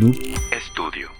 [0.00, 0.16] Noob
[0.72, 1.10] Studio.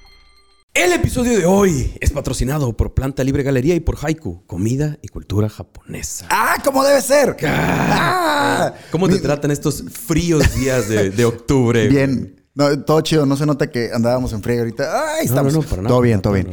[0.72, 5.08] El episodio de hoy es patrocinado por Planta Libre Galería y por Haiku, comida y
[5.08, 6.26] cultura japonesa.
[6.30, 7.36] ¡Ah, como debe ser!
[7.46, 8.72] ¡Ah!
[8.90, 11.88] ¿Cómo te tratan estos fríos días de, de octubre?
[11.88, 12.39] Bien.
[12.52, 15.14] No, todo chido, no se nota que andábamos en frío ahorita.
[15.18, 15.52] ¡Ay, estamos!
[15.54, 16.48] no, no, para nada, todo bien, todo bien.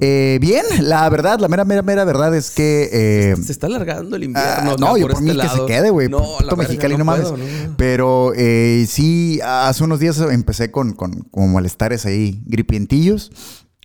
[0.00, 2.88] Eh, bien, la verdad, la mera, mera, mera verdad es que.
[2.90, 4.50] eh, Se está alargando el invierno.
[4.72, 6.08] Ah, no, yo por este mí que se quede, güey.
[6.08, 7.32] No, la Mexicali, no, no mames.
[7.76, 13.30] Pero eh, sí, hace unos días empecé con, con, con malestares ahí, gripientillos.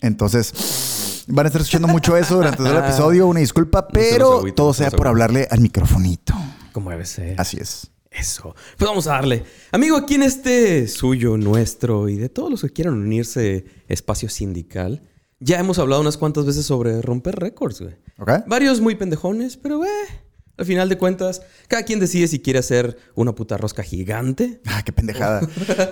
[0.01, 3.27] Entonces, van a estar escuchando mucho eso durante todo el episodio.
[3.27, 6.33] Una disculpa, pero todo sea por hablarle al microfonito.
[6.71, 7.39] Como debe ser.
[7.39, 7.91] Así es.
[8.17, 8.55] Eso.
[8.77, 9.43] Pues vamos a darle.
[9.71, 15.01] Amigo, aquí en este suyo, nuestro y de todos los que quieran unirse espacio sindical,
[15.39, 17.95] ya hemos hablado unas cuantas veces sobre romper récords, güey.
[18.17, 18.47] ¿Ok?
[18.47, 19.89] Varios muy pendejones, pero eh,
[20.57, 24.59] al final de cuentas, cada quien decide si quiere hacer una puta rosca gigante.
[24.77, 25.41] Ah, qué pendejada.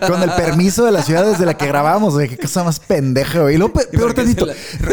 [0.08, 2.30] Con el permiso de la ciudad desde la que grabamos, güey.
[2.30, 3.56] Qué cosa más pendeja, güey.
[3.56, 4.46] Y pe- peor tantito.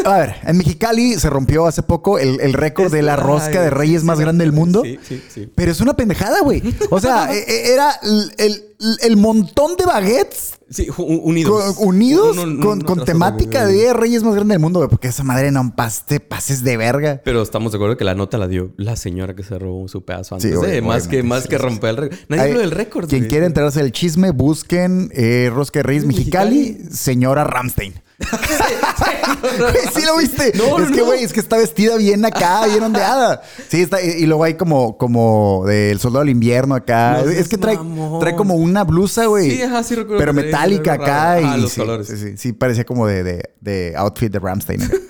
[0.04, 3.60] A ver, en Mexicali se rompió hace poco el, el récord de la Ay, rosca
[3.62, 4.82] de reyes sí, más sí, grande del mundo.
[4.82, 5.52] Sí, sí, sí.
[5.54, 6.62] Pero es una pendejada, güey.
[6.90, 8.64] O sea, e- era el, el-
[9.02, 11.74] el montón de baguettes Sí, unidos.
[11.76, 14.78] co- unidos Uno- uno- con, uno con tras temática de reyes más grande del mundo,
[14.80, 14.88] güey.
[14.88, 17.20] Porque esa madre no paste, pases de verga.
[17.24, 20.04] Pero estamos de acuerdo que la nota la dio la señora que se robó su
[20.04, 22.18] pedazo antes Sí, de, obvio- más que, más sí, que sí, romper el récord.
[22.28, 23.08] Nadie habló del récord.
[23.08, 23.30] Quien güey.
[23.30, 26.94] quiera enterarse del chisme, busquen eh, Rosca Reyes Mexicali, Mexicali.
[26.96, 27.94] señora Ramstein.
[29.94, 30.52] Sí lo viste.
[30.56, 33.42] No, es no, que, güey, es que está vestida bien acá, bien ondeada.
[33.68, 37.22] Sí, está, y luego hay como, como del soldado del invierno acá.
[37.24, 38.20] No es que trae, mamón.
[38.20, 39.50] trae como una blusa, güey.
[39.50, 41.34] Sí, ajá, sí recuerdo Pero metálica acá.
[41.34, 41.40] raro.
[41.42, 42.06] Y Ah, los sí, colores.
[42.08, 44.80] Sí, sí, sí, parecía como de, de, de outfit de Ramstein.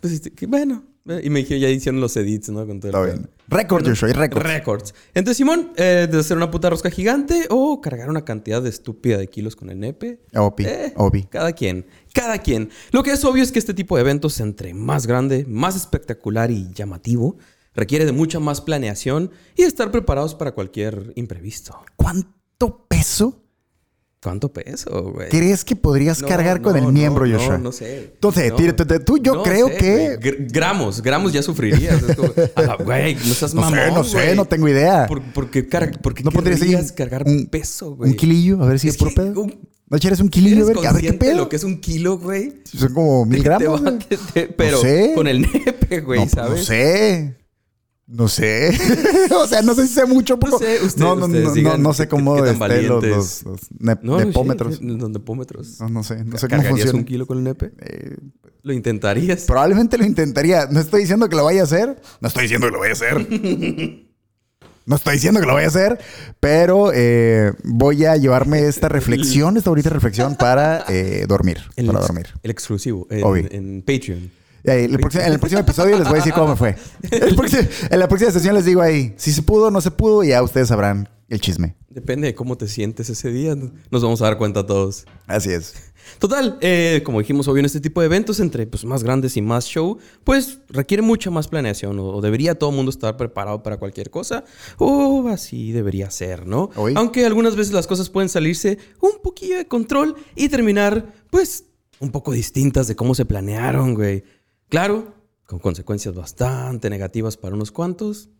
[0.00, 0.82] Pues, este, que bueno.
[1.04, 2.64] Y me dijeron, ya hicieron los edits, ¿no?
[2.66, 3.28] Con todo Está bien.
[3.48, 4.42] Record, Joshua, hay record.
[4.44, 4.94] Records.
[5.14, 9.18] Entonces, Simón, eh, de hacer una puta rosca gigante o cargar una cantidad de estúpida
[9.18, 10.20] de kilos con el nepe.
[10.34, 11.24] Opi, Eh, obi.
[11.24, 12.70] Cada quien, cada quien.
[12.92, 16.52] Lo que es obvio es que este tipo de eventos, entre más grande, más espectacular
[16.52, 17.36] y llamativo,
[17.74, 21.80] requiere de mucha más planeación y estar preparados para cualquier imprevisto.
[21.96, 23.41] ¿Cuánto peso
[24.22, 25.28] ¿Cuánto peso, güey?
[25.30, 27.58] crees que podrías No, cargar no, con el no, miembro, no, Joshua?
[27.58, 28.12] No, sé.
[28.14, 29.00] Entonces, No.
[29.04, 30.18] tú- yo No creo sé, que...
[30.20, 32.00] Gr- gramos, gramos ya sufrirías.
[32.02, 34.36] Es como, la- Güey, no seas No sé, mamón, no sé, güey.
[34.36, 35.06] no tengo idea.
[35.08, 38.10] ¿Por, por qué, car- por qué ¿No podrías cargar un- peso, güey?
[38.10, 39.40] Un kilillo, a ver si es, Es puro que pedo.
[39.40, 40.54] un- ¿No echares un kilillo?
[40.56, 41.36] A ¿Eres ver, a ver qué pedo.
[41.36, 42.62] lo que es un kilo, güey?
[42.64, 43.84] Son como mil Te gramos.
[43.84, 43.98] va- güey.
[43.98, 45.12] te- te- pero sé.
[45.16, 46.58] con el nepe, güey, no, ¿sabes?
[46.60, 47.36] No sé.
[48.12, 48.70] No sé.
[49.34, 50.58] o sea, no sé si sé mucho poco.
[50.58, 53.60] sé, usted- no, no, no, no, no sé cómo qué tan este, los, los, los
[53.80, 54.82] nep- No, no, nepómetros.
[54.82, 55.80] los nepómetros.
[55.80, 56.22] No, no sé.
[56.24, 56.98] No sé cómo ¿Cargarías funciona.
[56.98, 57.72] un kilo con el nepe?
[57.80, 58.16] Eh,
[58.62, 59.44] ¿Lo intentarías?
[59.44, 60.66] probablemente lo intentaría.
[60.66, 62.00] No estoy diciendo que lo vaya a hacer.
[62.20, 63.26] No estoy diciendo que lo vaya a hacer.
[64.84, 66.00] No estoy diciendo que lo vaya a hacer,
[66.40, 71.58] pero eh, voy a llevarme esta reflexión, esta bonita reflexión para eh, dormir.
[71.76, 72.26] El para dormir.
[72.42, 74.28] El exclusivo en Patreon.
[74.64, 76.76] El próximo- en el próximo episodio les voy a decir cómo me fue.
[77.10, 79.90] El próximo- en la próxima sesión les digo ahí si se pudo o no se
[79.90, 81.76] pudo y ya ustedes sabrán el chisme.
[81.88, 83.54] Depende de cómo te sientes ese día.
[83.54, 85.04] Nos vamos a dar cuenta todos.
[85.26, 85.74] Así es.
[86.18, 89.42] Total, eh, como dijimos obvio en este tipo de eventos, entre pues, más grandes y
[89.42, 91.98] más show, pues requiere mucha más planeación.
[91.98, 94.44] O, o debería todo el mundo estar preparado para cualquier cosa.
[94.78, 96.70] O así debería ser, ¿no?
[96.96, 101.64] Aunque algunas veces las cosas pueden salirse un poquillo de control y terminar, pues,
[102.00, 104.24] un poco distintas de cómo se planearon, güey.
[104.72, 108.30] Claro, con consecuencias bastante negativas para unos cuantos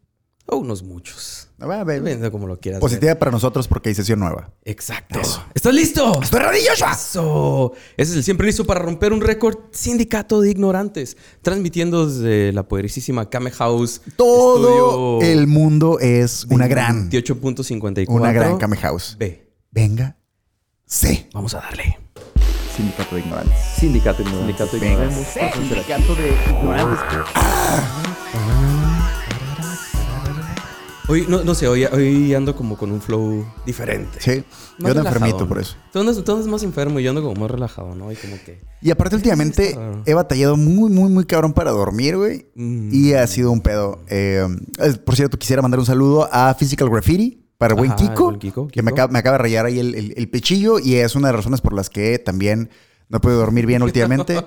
[0.47, 1.51] o unos muchos.
[1.59, 2.03] A ver, a ver.
[2.03, 2.89] Depende de cómo lo quieras ver.
[2.89, 4.51] Positiva para nosotros porque hay sesión nueva.
[4.65, 5.21] Exacto.
[5.53, 6.23] ¿Estás listo?
[6.23, 6.93] ¡Estoy Joshua!
[6.93, 7.73] Eso.
[7.99, 11.19] Ese es el siempre listo para romper un récord sindicato de ignorantes.
[11.43, 14.01] Transmitiendo desde la poderosísima Kame House.
[14.17, 18.07] Todo el mundo es una gran, 28.54.
[18.09, 19.17] una gran Kame House.
[19.19, 19.53] B.
[19.71, 20.17] Venga,
[20.87, 21.29] C.
[21.35, 22.02] Vamos a darle.
[22.77, 23.59] Sindicato de ignorantes.
[23.79, 25.29] Sindicato, sindicato de ignorantes.
[25.55, 26.99] Sindicato de ignorantes.
[31.09, 34.19] Hoy, no, no sé, hoy, hoy ando como con un flow diferente.
[34.21, 34.45] Sí, yo
[34.79, 35.49] Más ando relajado, enfermito ¿no?
[35.49, 35.77] por eso.
[35.93, 38.11] Tú andas, tú andas más enfermo y yo ando como más relajado, ¿no?
[38.11, 38.63] Y como que...
[38.81, 39.77] Y aparte últimamente
[40.07, 42.47] he batallado muy, muy, muy cabrón para dormir, güey.
[42.55, 42.89] Mm.
[42.95, 44.01] Y ha sido un pedo.
[44.09, 44.47] Eh,
[45.05, 48.69] por cierto, quisiera mandar un saludo a Physical Graffiti para buen Ajá, Kiko, buen Kiko,
[48.69, 51.29] que me acaba, me acaba de rayar ahí el, el- el pechillo y es una
[51.29, 52.71] de las razones por las que también
[53.09, 54.37] no puedo dormir bien últimamente.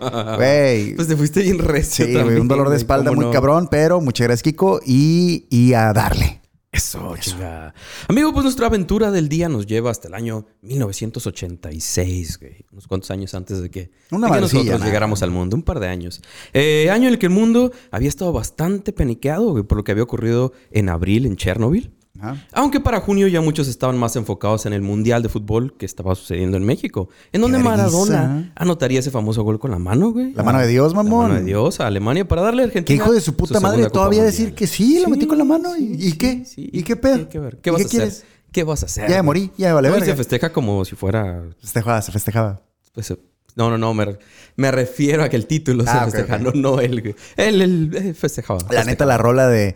[0.95, 3.31] Pues te fuiste bien recio Sí, también, un dolor de espalda ¿cómo muy no?
[3.31, 4.79] cabrón, pero muchas gracias, Kiko.
[4.85, 6.41] Y, y a darle.
[6.71, 7.73] Eso, chinga.
[8.09, 12.65] Amigo, pues nuestra aventura del día nos lleva hasta el año 1986, güey.
[12.71, 14.85] Unos cuantos años antes de que, Una de que madrecilla, nosotros nada.
[14.89, 15.56] llegáramos al mundo.
[15.56, 16.21] Un par de años.
[16.53, 19.91] Eh, año en el que el mundo había estado bastante paniqueado, güey, por lo que
[19.91, 21.94] había ocurrido en abril en Chernobyl.
[22.19, 22.38] Ajá.
[22.53, 26.15] Aunque para junio ya muchos estaban más enfocados en el Mundial de Fútbol que estaba
[26.15, 27.09] sucediendo en México.
[27.33, 27.59] En donde.
[27.59, 30.33] Maradona anotaría ese famoso gol con la mano, güey.
[30.33, 31.23] La mano de Dios, La mamón.
[31.29, 33.03] mano de Dios a Alemania para darle a ¿Qué Argentina.
[33.03, 35.75] hijo de su puta madre todavía decir que sí, lo metí con la mano?
[35.75, 36.45] ¿Y, sí, y qué?
[36.45, 36.69] sí.
[36.71, 37.17] ¿Y qué pedo?
[37.17, 37.57] ¿Qué, qué ver?
[37.57, 38.00] ¿Qué ¿Y vas qué a hacer?
[38.00, 38.25] quieres?
[38.51, 39.09] ¿Qué vas a hacer?
[39.09, 40.13] Ya me morí, ya me vale No, y verga.
[40.13, 41.44] se festeja como si fuera...
[41.59, 42.62] Festejaba, se festejaba.
[42.94, 43.13] pues,
[43.56, 43.94] no, no, no.
[43.94, 44.18] Me,
[44.57, 46.36] me refiero a que el título Ah, se ok, festeja.
[46.36, 46.42] ok.
[46.42, 47.16] No, no él.
[47.38, 48.60] Él, él, festejaba.
[48.72, 49.75] La neta, la rola de.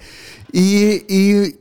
[0.51, 1.03] Y.
[1.13, 1.59] y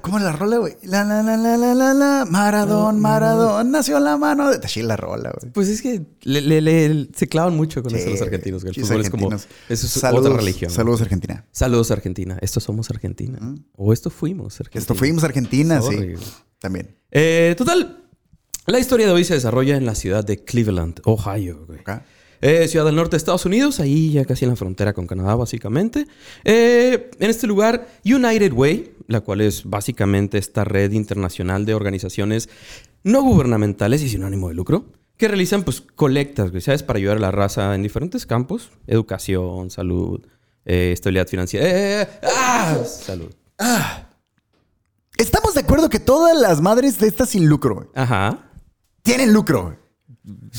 [0.00, 0.74] ¿Cómo es la rola, güey?
[0.84, 2.24] La, la, la, la, la, la, la.
[2.30, 3.70] Maradón, Maradón.
[3.70, 4.48] Nació la mano.
[4.50, 5.52] de- chila la rola, güey.
[5.52, 8.62] Pues es que le, le- le- se clavan mucho con eso Sí, los argentinos.
[8.64, 8.74] güey.
[8.76, 9.30] El fútbol es como...
[9.32, 10.68] Eso es Saludos, otra religión.
[10.70, 10.76] güey.
[10.76, 11.44] Saludos, Argentina.
[11.52, 12.38] Saludos Argentina.
[12.40, 13.38] Esto somos Argentina.
[13.76, 14.80] O esto fuimos Argentina.
[14.80, 16.04] Esto fuimos Argentina, Sorry, sí.
[16.14, 16.18] güey.
[16.58, 16.96] También.
[17.10, 18.03] Eh, total,
[18.66, 21.64] la historia de hoy se desarrolla en la ciudad de Cleveland, Ohio.
[21.66, 21.80] güey.
[22.40, 25.34] Eh, ciudad del norte de Estados Unidos, ahí ya casi en la frontera con Canadá,
[25.34, 26.06] básicamente.
[26.44, 32.48] Eh, en este lugar, United Way, la cual es básicamente esta red internacional de organizaciones
[33.02, 36.82] no gubernamentales y sin ánimo de lucro, que realizan pues colectas, güey, ¿sabes?
[36.82, 40.26] Para ayudar a la raza en diferentes campos: educación, salud,
[40.64, 41.66] eh, estabilidad financiera.
[42.02, 42.76] Eh, ¡Ah!
[42.84, 43.32] Salud.
[45.16, 48.50] Estamos de acuerdo que todas las madres de estas sin lucro, güey, Ajá.
[49.04, 49.76] Tienen lucro, güey.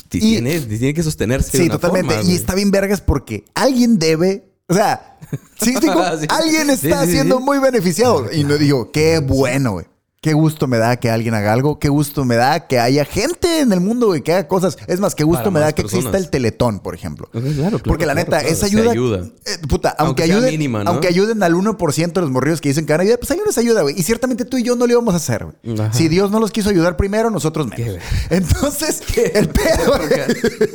[0.09, 1.51] T- Y- Tiene, tiene que sostenerse.
[1.57, 2.15] de Sí, una totalmente.
[2.15, 4.47] forma, y está bien vergas porque alguien debe.
[4.68, 5.18] O sea,
[5.59, 5.88] sí, Sí.
[6.30, 8.27] alguien está siendo muy beneficiado.
[8.31, 9.86] Y no digo, qué bueno, güey.
[10.25, 11.77] Qué gusto me da que alguien haga algo.
[11.77, 14.75] Qué gusto me da que haya gente en el mundo güey, que haga cosas.
[14.88, 17.27] Es más, qué gusto Para me da que exista el teletón, por ejemplo.
[17.31, 18.89] Ok, claro, claro, Porque la claro, neta, esa ayuda.
[18.89, 19.19] ayuda.
[19.45, 20.89] eh, puta, aunque, ayuden, mínima, ¿no?
[20.89, 23.45] aunque ayuden al 1% de los morrillos que dicen que van a ayudar, pues ayuda
[23.51, 23.94] esa ayuda, güey.
[24.00, 25.80] Y ciertamente tú y yo no lo íbamos a hacer, güey.
[25.80, 25.94] Ajá.
[25.94, 27.98] Si Dios no los quiso ayudar primero, nosotros menos.
[28.30, 29.04] Qué- Entonces,
[29.36, 29.94] el pedo.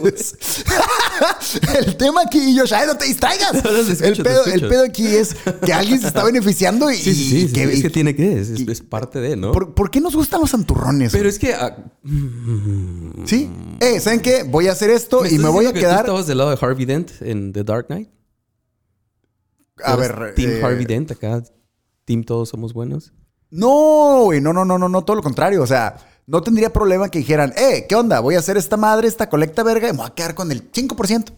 [1.79, 3.53] el tema aquí, Josh, ay, no te distraigas.
[3.64, 6.91] No, no, te escucho, el, pedo, el pedo aquí es que alguien se está beneficiando
[6.91, 7.37] y, Sí, sí, sí.
[7.37, 8.41] y sí, que- es que tiene que.
[8.41, 9.52] Es, es- es parte de, ¿no?
[9.52, 11.12] ¿Por, por qué nos gustan los santurrones?
[11.12, 11.31] Pero güey?
[11.31, 11.54] es que.
[11.54, 11.76] ah,
[13.25, 13.50] ¿Sí?
[13.81, 14.42] Eh, ¿saben qué?
[14.42, 15.98] Voy a hacer esto y me voy a que quedar.
[15.98, 18.08] ¿Tú estabas del lado de Harvey Dent en The Dark Knight?
[19.82, 20.34] A ¿Tú eres ver.
[20.34, 21.42] Team eh, Harvey Dent, acá.
[22.04, 23.12] Team Todos Somos Buenos.
[23.50, 25.62] No, güey, no, no, no, no, no, todo lo contrario.
[25.62, 25.96] O sea,
[26.26, 28.20] no tendría problema que dijeran, eh, ¿qué onda?
[28.20, 30.70] Voy a hacer esta madre, esta colecta verga y me voy a quedar con el
[30.70, 31.32] 5%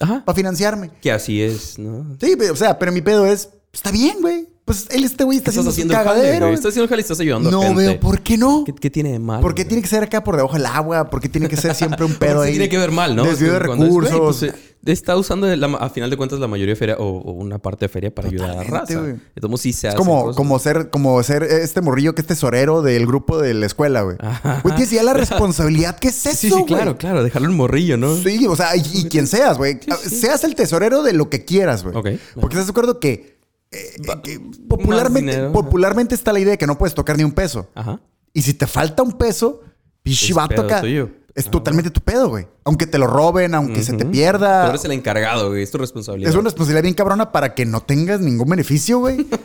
[0.00, 0.24] Ajá.
[0.24, 0.90] para financiarme.
[1.00, 2.16] Que así es, ¿no?
[2.20, 4.48] Sí, o sea, pero mi pedo es, está bien, güey.
[4.72, 6.48] Pues él, este güey está haciendo, haciendo su el jale, cagadero.
[6.48, 7.82] Estás haciendo jale y estás ayudando a no gente.
[7.82, 8.64] veo por qué no.
[8.64, 9.40] ¿Qué, qué tiene de mal?
[9.40, 9.68] ¿Por qué güey?
[9.68, 11.10] tiene que ser acá por debajo del agua?
[11.10, 12.52] ¿Por qué tiene que ser siempre un pedo ahí?
[12.52, 13.24] tiene que ver mal, ¿no?
[13.24, 14.38] Desvío de Cuando es, güey, recursos.
[14.40, 17.32] pues, eh, está usando, la- a final de cuentas, la mayoría de feria o, o
[17.32, 18.98] una parte de feria para ayudar a la raza.
[19.00, 19.14] güey.
[19.36, 22.82] Entonces, sí se Es hacen como, como ser, como ser este morrillo que es tesorero
[22.82, 24.16] del grupo de la escuela, güey.
[24.20, 24.60] Ajá.
[24.62, 25.98] Güey, tienes ya la responsabilidad.
[25.98, 26.64] ¿Qué es eso, Sí, sí, güey?
[26.66, 27.22] claro, claro.
[27.22, 28.16] Dejarlo en morrillo, ¿no?
[28.16, 29.78] Sí, o sea, y, y quien seas, güey.
[30.02, 30.16] sí.
[30.16, 31.94] Seas el tesorero de lo que quieras, güey.
[31.96, 32.20] Ok.
[32.40, 33.40] Porque estás de acuerdo que,
[33.72, 37.68] eh, popularmente, popularmente está la idea de que no puedes tocar ni un peso.
[37.74, 38.00] Ajá.
[38.32, 39.60] Y si te falta un peso,
[40.02, 40.80] pedo acá.
[40.80, 41.10] tuyo.
[41.34, 42.46] Es totalmente tu pedo, güey.
[42.62, 44.68] Aunque te lo roben, aunque se te Tú pierda.
[44.68, 45.62] eres el encargado, güey.
[45.62, 46.28] Es tu responsabilidad.
[46.28, 49.16] Es una responsabilidad bien cabrona para que no tengas ningún beneficio, güey.
[49.24, 49.42] Vete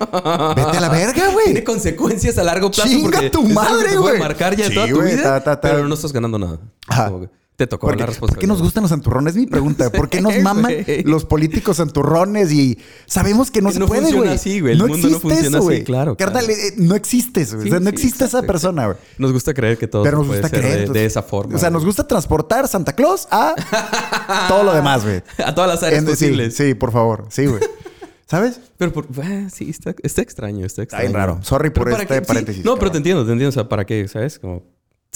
[0.77, 1.45] a la verga, güey.
[1.45, 2.89] Tiene consecuencias a largo plazo.
[2.89, 4.19] Chinga tu madre, güey.
[4.19, 5.23] marcar ya Sí, toda tu vida.
[5.23, 5.71] ta, ta, ta.
[5.71, 6.59] Pero no estás ganando nada.
[6.89, 7.09] Ajá.
[7.57, 8.35] Te tocó ¿Por la responsabilidad.
[8.35, 9.33] por qué nos gustan los santurrones?
[9.33, 9.89] Es mi pregunta.
[9.89, 10.73] ¿Por qué nos maman
[11.05, 12.51] los políticos santurrones?
[12.51, 12.77] Y
[13.07, 14.35] sabemos que no se no puede, funciona güey.
[14.35, 14.73] así, güey.
[14.73, 15.83] El mundo no funciona eso, así, güey.
[15.83, 16.61] claro, Carnal, claro.
[16.61, 17.67] eh, no existes, güey.
[17.67, 18.97] o sea, no sí, existe esa persona, güey.
[19.17, 20.75] Nos gusta creer que todo Pero nos puede gusta ser creer.
[20.75, 21.55] de, entonces- de esa forma.
[21.55, 23.55] O sea, nos gusta transportar Santa Claus a
[24.47, 25.23] todo lo demás, güey.
[25.43, 26.55] A todas las áreas En- posibles.
[26.55, 27.25] sí, por favor.
[27.29, 27.61] Sí, güey.
[28.27, 28.59] ¿Sabes?
[28.77, 31.05] Pero por, ah, sí, está, está extraño, está extraño.
[31.05, 31.39] bien raro.
[31.41, 33.49] Sorry por Pero este qué- sí, paréntesis, no, pero te entiendo, te entiendo.
[33.49, 34.07] O sea, ¿para qué?
[34.07, 34.37] ¿Sabes?
[34.37, 34.63] Como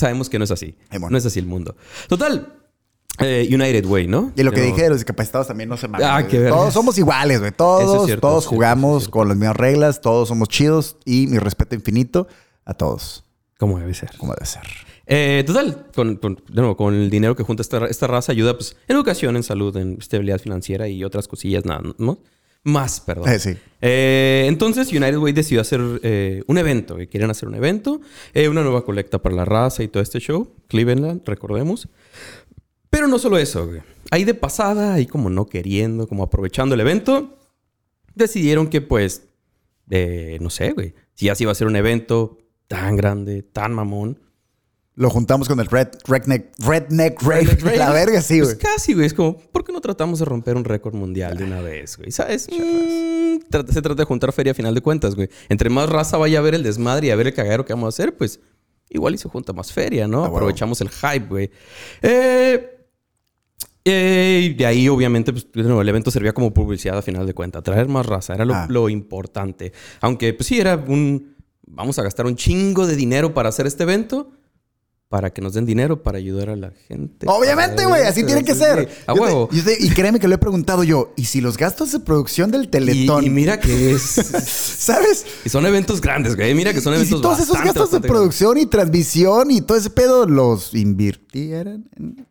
[0.01, 0.75] sabemos que no es así.
[0.91, 1.09] Bueno.
[1.11, 1.75] No es así el mundo.
[2.09, 2.53] Total.
[3.19, 4.31] eh, United Way, ¿no?
[4.35, 6.07] Y lo que dije de los discapacitados también no se mamen.
[6.09, 6.25] Ah.
[6.27, 7.51] Todos somos iguales, güey.
[7.51, 11.75] Todos, es cierto, todos jugamos con las mismas reglas, todos somos chidos y mi respeto
[11.75, 12.27] infinito
[12.65, 13.23] a todos,
[13.59, 14.11] Como debe ser.
[14.17, 14.63] como debe ser.
[15.07, 18.53] Eh, total, con, con- de nuevo, con el dinero que junta esta, esta raza ayuda
[18.55, 22.19] pues, en educación, en salud, en estabilidad financiera y otras cosillas nada ¿no?
[22.63, 23.29] Más, perdón.
[23.29, 23.57] Eh, sí.
[23.81, 28.01] Eh, entonces United Way decidió hacer eh, un evento, que quieren hacer un evento,
[28.33, 31.87] eh, una nueva colecta para la raza y todo este show, Cleveland, recordemos.
[32.89, 33.81] Pero no solo eso, güey.
[34.11, 37.37] Ahí de pasada, ahí como no queriendo, como aprovechando el evento,
[38.13, 39.23] decidieron que pues,
[39.89, 42.37] eh, no sé, güey, si ya se iba a hacer un evento
[42.67, 44.19] tan grande, tan mamón,
[44.95, 47.41] Lo juntamos con el Red, Redneck, Redneck Rave.
[47.45, 47.77] Redneck Rave.
[47.77, 48.55] La verga, sí, güey.
[48.55, 49.05] Pues casi, güey.
[49.05, 52.11] Es como, ¿por qué no tratamos de romper un récord mundial de una vez, güey?
[52.11, 52.47] ¿Sabes?
[52.51, 55.29] Mm, trata- se trata de juntar feria a final de cuentas, güey.
[55.49, 57.85] Entre más raza vaya a ver el desmadre y a ver el cagadero que vamos
[57.85, 58.41] a hacer, pues
[58.89, 60.25] igual y se junta más feria, ¿no?
[60.25, 60.27] Ah.
[60.27, 61.49] Aprovechamos el hype, güey.
[62.01, 62.77] Eh,
[63.85, 67.63] eh, y de ahí, obviamente, pues, el evento servía como publicidad a final de cuentas.
[67.63, 68.67] Traer más raza era lo, Ah.
[68.69, 69.71] lo importante.
[70.01, 71.31] Aunque, pues sí, era un
[71.65, 74.33] vamos a gastar un chingo de dinero para hacer este evento
[75.11, 77.25] para que nos den dinero para ayudar a la gente.
[77.27, 78.87] Obviamente, güey, así tiene que ser.
[79.05, 79.49] A Yo te- huevo.
[79.51, 81.11] yo te- y créeme que lo he preguntado yo.
[81.17, 83.25] ¿Y si los gastos de producción del Y, Teletón?
[83.25, 84.01] y mira que es...
[84.79, 85.25] ¿Sabes?
[85.43, 86.55] y son eventos grandes, güey.
[86.55, 89.77] Mira que son y eventos si todos esos gastos de producción y transmisión y todo
[89.77, 92.25] ese pedo los invirtieran en.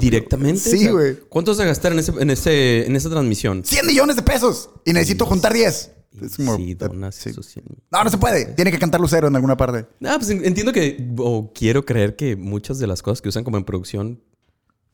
[0.00, 0.58] Directamente.
[0.60, 1.18] Sí, güey.
[1.28, 3.62] ¿Cuánto se gastar en, ese, en, ese, en esa transmisión?
[3.66, 5.90] 100 millones de pesos y necesito juntar 10.
[6.30, 7.32] Si donas sí.
[7.32, 8.46] 100 No, no se puede.
[8.46, 9.86] Tiene que cantar Lucero en alguna parte.
[10.04, 13.44] Ah, pues en- entiendo que, o quiero creer que muchas de las cosas que usan
[13.44, 14.20] como en producción,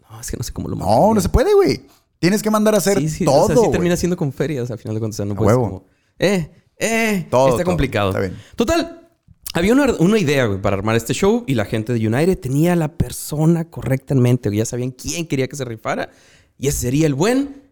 [0.09, 1.83] no, es que no sé cómo lo No, no se puede, güey.
[2.21, 3.45] Tienes que mandar a hacer Sí, sí, todo.
[3.45, 5.27] o sea, sí termina siendo con ferias al final de cuentas.
[5.27, 5.69] No A puedes huevo.
[5.69, 5.87] como,
[6.19, 7.73] eh, eh, Todo, está todo.
[7.73, 8.11] complicado.
[8.11, 8.37] Está bien.
[8.57, 9.09] Total,
[9.55, 12.75] había una, una idea, güey, para armar este show y la gente de United tenía
[12.77, 14.55] la persona correctamente.
[14.55, 16.11] Ya sabían quién quería que se rifara
[16.57, 17.63] y ese sería el buen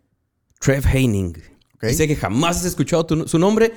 [0.60, 1.34] Trev Heining.
[1.76, 1.84] Ok.
[1.90, 3.72] Y sé que jamás has escuchado tu- su nombre,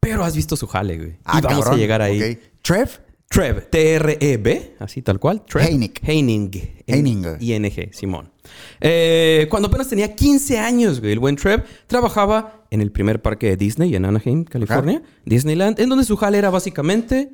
[0.00, 1.16] pero has visto su jale, güey.
[1.24, 1.74] Ah, y vamos cabrón.
[1.74, 2.38] a llegar ahí.
[2.62, 2.88] Trev.
[3.28, 5.42] Trev, T-R-E-B, así tal cual.
[5.46, 5.92] Trev Heining.
[6.02, 6.50] Heining.
[6.86, 7.24] Heining.
[7.40, 8.30] I-N-G, Simón.
[8.78, 13.46] Eh, cuando apenas tenía 15 años, güey, el buen Trev trabajaba en el primer parque
[13.48, 17.32] de Disney en Anaheim, California, Disneyland, en donde su jale era básicamente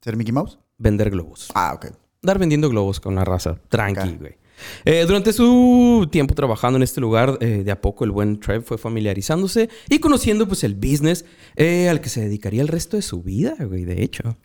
[0.00, 0.58] ¿Ser Mickey Mouse?
[0.78, 1.50] vender globos.
[1.54, 1.86] Ah, ok.
[2.22, 3.60] Dar vendiendo globos con la raza.
[3.68, 4.36] Tranqui, güey.
[4.84, 8.62] Eh, durante su tiempo trabajando en este lugar, eh, de a poco el buen Trev
[8.62, 11.24] fue familiarizándose y conociendo pues el business
[11.56, 14.36] eh, al que se dedicaría el resto de su vida, güey, de hecho.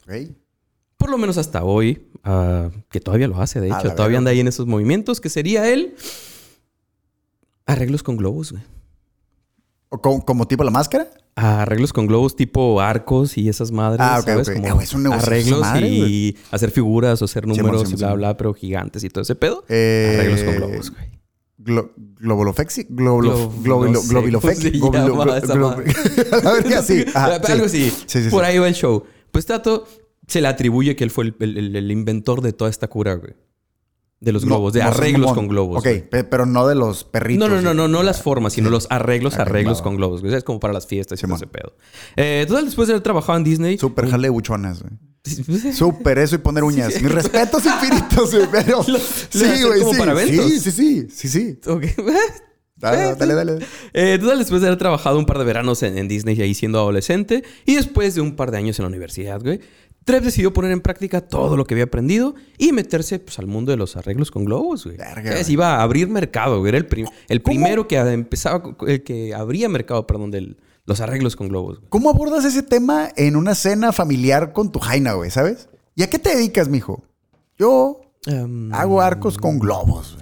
[0.97, 4.39] Por lo menos hasta hoy, ah, que todavía lo hace, de hecho, todavía anda ahí
[4.39, 5.95] en esos movimientos, que sería él
[7.65, 8.63] arreglos con globos, güey.
[9.89, 11.09] ¿O como, como tipo la máscara?
[11.35, 14.49] Arreglos con globos tipo arcos y esas madres, Ah, ok, ¿sabes?
[14.49, 14.55] ok.
[14.55, 16.37] Como Ah, es un negocio arreglos madre, y güey.
[16.51, 18.17] hacer figuras o hacer números Simón, y bla, Simón.
[18.19, 19.63] bla, pero gigantes y todo ese pedo.
[19.69, 21.05] Eh, Arreglos con globos, güey.
[21.57, 22.87] Glo Globolofexi.
[22.89, 24.67] Globolo- Glo- globilo- no sé Globilofexi.
[24.67, 24.71] A
[26.83, 27.05] sí.
[27.05, 27.11] Sí.
[27.13, 27.91] Algo así.
[28.07, 28.49] Sí, sí, Por sí.
[28.51, 29.03] ahí va el show.
[29.31, 29.87] Pues Tato
[30.27, 33.15] se le atribuye que él fue el, el- el- el inventor de toda esta cura,
[33.15, 33.33] güey.
[34.21, 35.79] De los No, globos, de no arreglos con globos.
[35.79, 36.29] Ok, güey.
[36.29, 37.49] pero no de los perritos.
[37.49, 37.75] No, no, no, sí.
[37.77, 40.21] no, no las formas, sino los arreglos, arreglos con globos.
[40.21, 40.33] güey.
[40.35, 41.37] Es como para las fiestas y todo Simón.
[41.37, 41.75] ese pedo.
[42.15, 43.77] Eh, total, después de haber trabajado en Disney.
[43.79, 44.93] Súper jale buchonas, güey.
[45.23, 47.01] Sí, Súper eso y poner uñas.
[47.01, 48.47] Mis respetos infinitos, güey.
[48.51, 48.83] Pero.
[48.87, 49.79] Lo- sí, güey.
[49.81, 51.07] como Sí, para sí, sí, sí.
[51.11, 51.59] Sí, sí.
[51.67, 51.83] Ok.
[52.75, 53.59] Dale, dale, dale.
[53.93, 56.55] Eh, total, después de haber trabajado un par de veranos en, en Disney y ahí
[56.55, 59.59] siendo adolescente, y después de un par de años en la universidad, güey,
[60.03, 63.71] Trev decidió poner en práctica todo lo que había aprendido y meterse pues, al mundo
[63.71, 64.97] de los arreglos con globos, güey.
[64.97, 65.39] Verga.
[65.47, 66.69] Iba a abrir mercado, güey.
[66.69, 71.35] Era el, prim- el primero que empezaba, el que abría mercado, perdón, de los arreglos
[71.35, 71.77] con globos.
[71.77, 71.89] güey.
[71.89, 75.29] ¿Cómo abordas ese tema en una cena familiar con tu jaina, güey?
[75.29, 75.69] ¿Sabes?
[75.95, 77.03] ¿Y a qué te dedicas, mijo?
[77.57, 80.17] Yo Em, hago arcos con globos.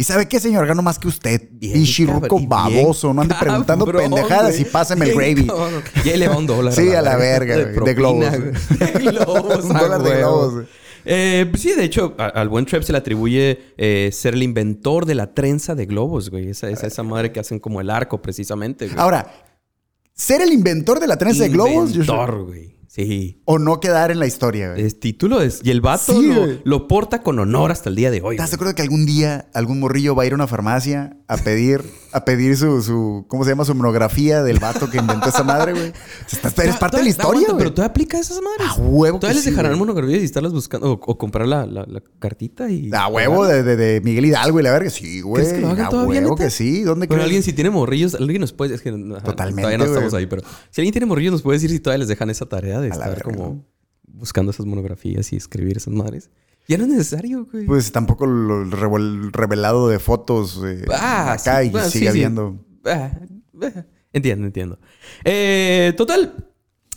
[0.00, 0.64] ¿Y sabe qué, señor?
[0.64, 1.48] Gano más que usted.
[1.50, 3.12] Bien, Pinche cabrón, ruco y bien baboso.
[3.12, 4.62] No ande preguntando cabrón, pendejadas güey.
[4.62, 5.46] y pásame el gravy.
[5.48, 5.82] cabrón.
[6.04, 6.72] Y ahí le va un dólar.
[6.72, 8.68] Sí, a la verga, de propina, globos.
[8.78, 9.64] De globos.
[9.64, 10.64] Un dólar de globos.
[11.04, 14.42] Eh, pues sí, de hecho, a- al buen Trev se le atribuye eh, ser el
[14.44, 16.50] inventor de la trenza de globos, güey.
[16.50, 18.98] Esa, esa, esa madre que hacen como el arco, precisamente, güey.
[19.00, 19.28] Ahora,
[20.14, 22.77] ser el inventor de la trenza de globos Inventor, güey.
[22.88, 23.42] Sí.
[23.44, 24.82] o no quedar en la historia, güey.
[24.84, 28.10] Es título es, y el vato Sí, lo, lo porta con honor hasta el día
[28.10, 28.36] de hoy.
[28.36, 31.36] ¿Estás de acuerdo que algún día algún morrillo va a ir a una farmacia a
[31.36, 33.66] pedir, a pedir su, su, ¿cómo se llama?
[33.66, 35.92] Su monografía del vato que inventó esa madre, güey?
[36.56, 37.58] Eres parte de la historia, güey.
[37.58, 38.66] Pero tú aplicas esas madres.
[38.78, 42.70] A huevo Todavía les dejarán monografías y estarlas buscando o, comprar la, la- la cartita
[42.70, 42.90] y.
[42.94, 44.88] A huevo de, Miguel Hidalgo y la verga.
[44.88, 45.42] Sí, güey.
[45.44, 46.82] ¿Crees que lo hagan A todavía, huevo que sí.
[46.82, 47.22] ¿Dónde crees?
[47.22, 48.74] alguien si tiene morrillos, alguien nos puede...
[48.74, 50.40] Es que Totalmente, Todavía no estamos ahí, pero...
[50.70, 53.22] Si alguien tiene morrillos nos puede decir si todavía les dejan esa tarea de estar
[53.22, 53.66] como
[54.06, 56.30] buscando esas monografías y escribir esas madres.
[56.68, 57.64] Ya no es necesario, güey.
[57.66, 62.08] Pues tampoco lo revel- revelado de fotos eh, Ah, acá sí, y bueno, sigue sí.
[62.08, 62.64] habiendo.
[62.84, 63.10] Ah,
[63.62, 64.78] ah, entiendo, entiendo.
[65.24, 66.50] Eh, total,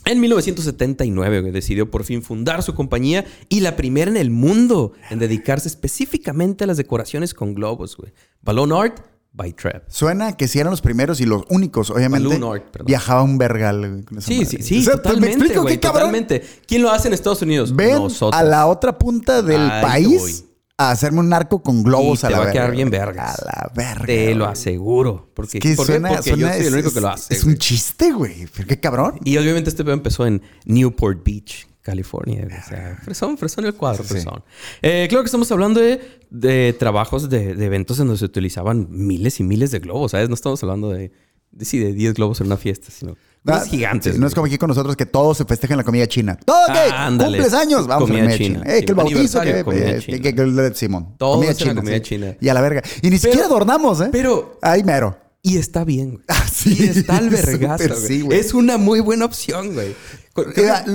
[0.04, 4.92] en 1979 güey, decidió por fin fundar su compañía y la primera en el mundo
[5.10, 8.12] en dedicarse específicamente a las decoraciones con globos, güey.
[8.42, 9.00] Balloon Art
[9.32, 9.82] by Trev.
[9.88, 12.34] Suena que sí eran los primeros y los únicos, obviamente.
[12.46, 14.46] Art, viajaba un vergal con esa Sí, madre.
[14.46, 16.00] sí, sí, O sea, ¿me totalmente, explico güey, qué cabrón?
[16.02, 16.42] totalmente.
[16.66, 17.74] ¿Quién lo hace en Estados Unidos?
[17.74, 18.38] Ven Nosotros.
[18.40, 20.44] a la otra punta del país
[20.78, 22.60] a hacerme un arco con globos Y a te la va a verga.
[22.60, 23.38] quedar bien vergas.
[23.38, 24.06] A la verga.
[24.06, 25.30] Te lo aseguro.
[25.34, 25.92] Porque, Que ¿por qué?
[25.92, 27.34] suena, Porque yo suena- soy el es- único que lo es- hace.
[27.34, 27.54] Es güey.
[27.54, 28.46] un chiste, güey.
[28.66, 29.18] Qué cabrón.
[29.24, 32.46] Y obviamente este pedo empezó en Newport Beach, California.
[32.46, 34.10] O sea, fresón, fresón el cuadro, Sí.
[34.10, 34.42] fresón.
[34.80, 38.86] Eh, claro que estamos hablando de, de trabajos, de, de eventos en donde se utilizaban
[38.90, 40.28] miles y miles de globos, ¿sabes?
[40.28, 41.10] No estamos hablando de,
[41.50, 44.14] de, sí, de 10 globos en una fiesta, sino Ah, gigantes.
[44.14, 46.38] sí, no es como aquí con nosotros que todo se festeja en la comida china.
[46.44, 46.56] Todo.
[46.68, 47.38] Ah, ándale.
[47.38, 47.88] ¿Cumples años?
[47.88, 48.60] Vamos Comida a la comida china.
[48.62, 48.72] china.
[48.72, 50.16] Eh, Sí, que el bautizo, que, comida eh, china.
[50.18, 51.14] que- que- que- Simón.
[51.18, 52.36] Todo comida la comida china.
[52.40, 52.82] Y a la verga.
[53.02, 54.10] Y ni siquiera adornamos, ¿eh?
[54.12, 55.18] Pero- Ahí mero.
[55.42, 56.24] Y está bien, güey.
[56.28, 58.06] Ah, sí, y está al vergazo, súper güey.
[58.06, 58.38] sí, güey.
[58.38, 59.92] es una muy buena opción, güey.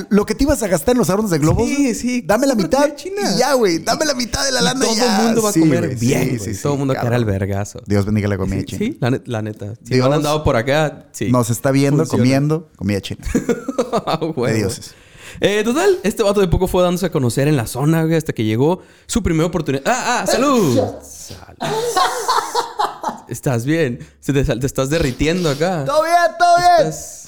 [0.10, 1.68] Lo que te ibas a gastar en los adornos de globos.
[1.68, 2.22] Sí, sí.
[2.26, 2.96] Dame la mitad.
[2.96, 3.22] china.
[3.36, 3.78] Y ya, güey.
[3.80, 4.80] Dame la mitad de la lana.
[4.86, 7.26] todo y el mundo va a comer bien, sí, sí, todo el mundo caerá al
[7.26, 7.80] vergazo.
[7.86, 8.80] Dios bendiga la comida Sí, china.
[8.80, 9.74] sí, la, net- la neta.
[9.84, 11.32] Si Dios no han andado por acá, sí.
[11.32, 12.24] Nos está viendo Funciona.
[12.24, 13.20] comiendo comida china.
[14.06, 14.20] Ah.
[14.22, 14.96] De dioses.
[15.40, 18.34] Eh, total, este vato de poco fue dándose a conocer en la zona, güey, hasta
[18.34, 19.84] que llegó su primera oportunidad.
[19.86, 20.28] ¡Ah, ah!
[20.28, 20.78] ¡Salud!
[21.04, 21.76] Salud.
[23.30, 24.00] ¿Estás bien?
[24.26, 25.86] Te, te estás derritiendo acá.
[25.86, 26.88] ¡Todo bien, todo bien!
[26.90, 27.26] Estás-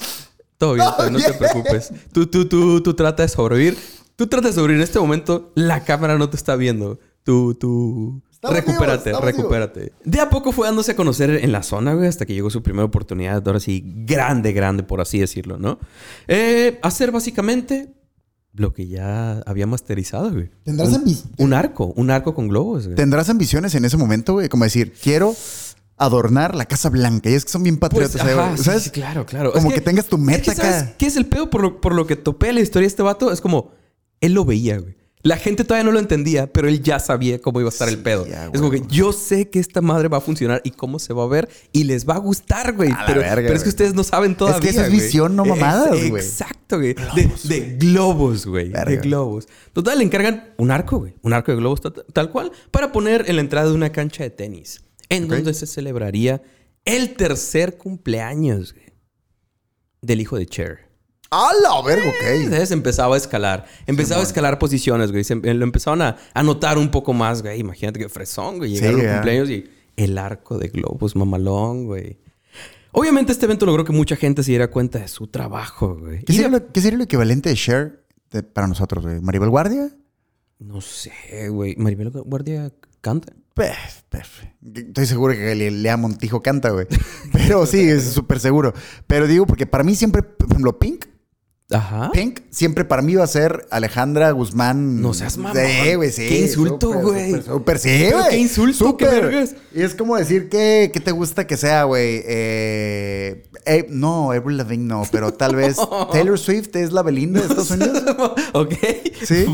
[0.60, 1.38] Todo bien, todo bien, no te bien.
[1.38, 1.90] preocupes.
[2.12, 3.78] Tú, tú, tú, tú trata de sobrevivir.
[4.14, 4.82] Tú trata de sobrevivir.
[4.82, 7.00] En este momento, la cámara no te está viendo.
[7.24, 8.20] Tú, tú...
[8.30, 9.92] Estamos recupérate, vivos, recupérate.
[10.04, 12.62] De a poco fue dándose a conocer en la zona, güey, hasta que llegó su
[12.62, 15.78] primera oportunidad, ahora sí, grande, grande, por así decirlo, ¿no?
[16.28, 17.94] Eh, hacer básicamente
[18.52, 20.50] lo que ya había masterizado, güey.
[20.64, 22.96] ¿Tendrás un, un arco, un arco con globos, güey.
[22.96, 24.50] ¿Tendrás ambiciones en ese momento, güey?
[24.50, 25.34] Como decir, quiero
[26.00, 27.30] adornar la Casa Blanca.
[27.30, 28.58] Y es que son bien Pues, patriotas, ajá, güey.
[28.58, 28.82] sí, ¿Sabes?
[28.82, 29.52] sí, claro, claro.
[29.52, 30.94] Como Es que tengas tu meta es que, ¿sabes acá.
[30.98, 33.30] ¿Qué es el pedo por lo, por lo que topé la historia de este vato?
[33.30, 33.70] Es como,
[34.20, 34.96] él lo veía, güey.
[35.22, 37.98] La gente todavía no lo entendía, pero él ya sabía cómo iba a estar el
[37.98, 38.26] pedo.
[38.26, 41.12] ya, es como que yo sé que esta madre va a funcionar y cómo se
[41.12, 42.90] va a ver y les va a gustar, güey.
[43.06, 44.70] Pero, verga, pero es que ustedes no saben todavía.
[44.70, 46.22] eso es visión, no Es- mamadas, güey.
[46.24, 46.94] Exacto, güey.
[47.14, 48.70] De, de globos, güey.
[48.70, 49.46] De globos.
[49.74, 51.12] Total, le encargan un arco, güey.
[51.20, 54.22] Un arco de globos ta- tal cual para poner en la entrada de una cancha
[54.22, 54.80] de tenis.
[55.10, 55.30] En Ok.
[55.30, 56.42] donde se celebraría
[56.86, 58.86] el tercer cumpleaños, güey.
[60.02, 60.88] Del hijo de Cher.
[61.30, 62.24] ¡A la verga, ok!
[62.44, 63.66] Entonces empezaba a escalar.
[63.86, 65.22] Empezaba a escalar posiciones, güey.
[65.22, 67.60] Se- lo empezaron a, a notar un poco más, güey.
[67.60, 68.72] Imagínate que fresón, güey.
[68.72, 72.18] Llegaron Sí, los cumpleaños y el arco de globos mamalón, güey.
[72.92, 76.20] Obviamente este evento logró que mucha gente se diera cuenta de su trabajo, güey.
[76.24, 77.56] ¿Qué de- sería, lo, qué sería lo equivalente de
[78.32, 79.20] de- para nosotros, güey?
[79.20, 79.90] ¿Maribel Guardia?
[80.58, 81.76] No sé, güey.
[81.76, 83.32] Maribel Guardia canta.
[84.62, 86.86] Estoy seguro que Le- Lea Montijo canta, güey.
[87.32, 88.72] Pero sí, es súper seguro.
[89.06, 91.06] Pero digo, porque para mí siempre, por ejemplo, Pink,
[91.72, 92.10] Ajá.
[92.12, 95.00] Pink, siempre para mí va a ser Alejandra Guzmán.
[95.00, 95.56] No seas mamón.
[95.56, 96.28] Sí, güey, sí.
[96.28, 97.40] Qué insulto, güey.
[97.42, 98.28] Súper, sí, güey.
[98.30, 99.54] qué insulto, qué vergas.
[99.72, 102.22] Y es como decir que, que te gusta que sea, güey.
[102.26, 105.76] Eh, eh, no, Avril Lavigne no, pero tal vez
[106.12, 108.02] Taylor Swift es la Belinda de Estados Unidos.
[108.52, 108.74] ok.
[109.20, 109.44] Sí.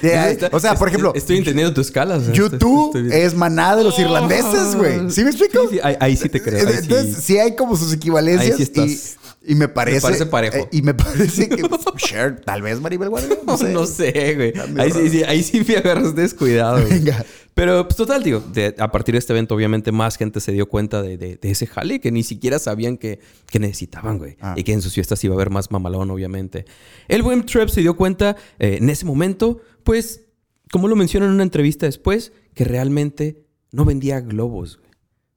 [0.00, 2.16] Yeah, Está- o sea, por ejemplo, Estoy entendiendo tu escala.
[2.16, 5.10] o sea, YouTube estoy- estoy- es maná de los irlandeses, güey.
[5.10, 5.60] ¿Sí me explico?
[5.68, 6.66] Sí, sí, ahí, ahí sí te creo.
[6.66, 6.78] ahí sí.
[6.84, 7.38] Entonces, sí.
[7.38, 8.52] hay como sus equivalencias.
[8.52, 8.86] Ahí sí estás.
[8.86, 10.00] y, y me parece.
[10.00, 10.56] parece parejo.
[10.58, 11.62] eh, y me parece que.
[11.96, 13.36] Cher, tal vez Maribel Guardia.
[13.46, 13.72] No sé.
[13.72, 14.52] No sé, güey.
[14.78, 16.80] Ahí sí, sí, ahí sí me agarras descuidado.
[16.80, 17.00] güey.
[17.00, 17.24] Venga.
[17.54, 20.68] Pero, pues, total, digo, de- a partir de este evento, obviamente, más gente se dio
[20.68, 23.18] cuenta de, de- de ese jale que ni siquiera sabían que,
[23.50, 24.36] que necesitaban, güey.
[24.40, 24.54] Ah.
[24.56, 26.66] Y que en sus fiestas iba a haber más mamalón, obviamente.
[27.08, 30.26] El buen Trev se dio cuenta eh, en ese momento, pues,
[30.70, 34.87] como lo menciona en una entrevista después, que realmente no vendía globos, güey.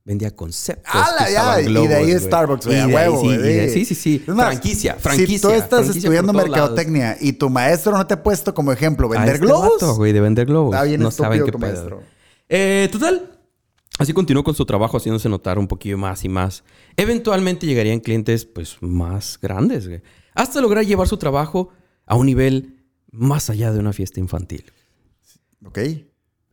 [0.04, 0.92] Vendía conceptos.
[1.62, 2.20] Y de ahí.
[2.20, 4.24] Starbucks, Y de ahí huevo, sí, de- Sí, sí, sí.
[4.28, 5.36] Es más, franquicia, franquicia.
[5.38, 6.50] Si tú estás estudiando lados.
[6.50, 9.74] mercadotecnia y tu maestro no te ha puesto como ejemplo vender este globos.
[9.80, 10.74] vato, güey, de vender globos.
[10.74, 11.72] Está bien no saben qué tu pedo.
[11.72, 12.04] maestro.
[12.50, 13.30] Eh, total.
[14.00, 16.64] Así continuó con su trabajo haciéndose notar un poquillo más y más.
[16.98, 20.02] Eventualmente llegarían clientes pues más grandes, güey.
[20.34, 21.70] Hasta lograr llevar su trabajo
[22.08, 24.66] a un nivel más allá de una fiesta infantil.
[25.64, 25.78] Ok.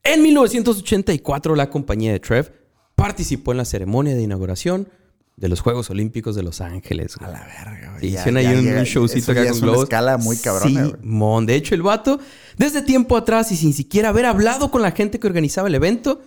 [0.02, 2.52] En 1984 la compañía de Trev
[2.98, 4.88] participó en la ceremonia de inauguración
[5.36, 7.16] de los Juegos Olímpicos de Los Ángeles.
[7.16, 7.30] güey.
[7.30, 8.00] A la verga, güey.
[8.00, 9.84] Sí, hicieron ahí un, showcito acá con es una globos.
[9.84, 10.90] escala muy cabrona.
[11.00, 11.46] Simón.
[11.46, 12.18] De hecho, el vato,
[12.56, 16.20] desde tiempo atrás y sin siquiera haber hablado con la gente que organizaba el evento,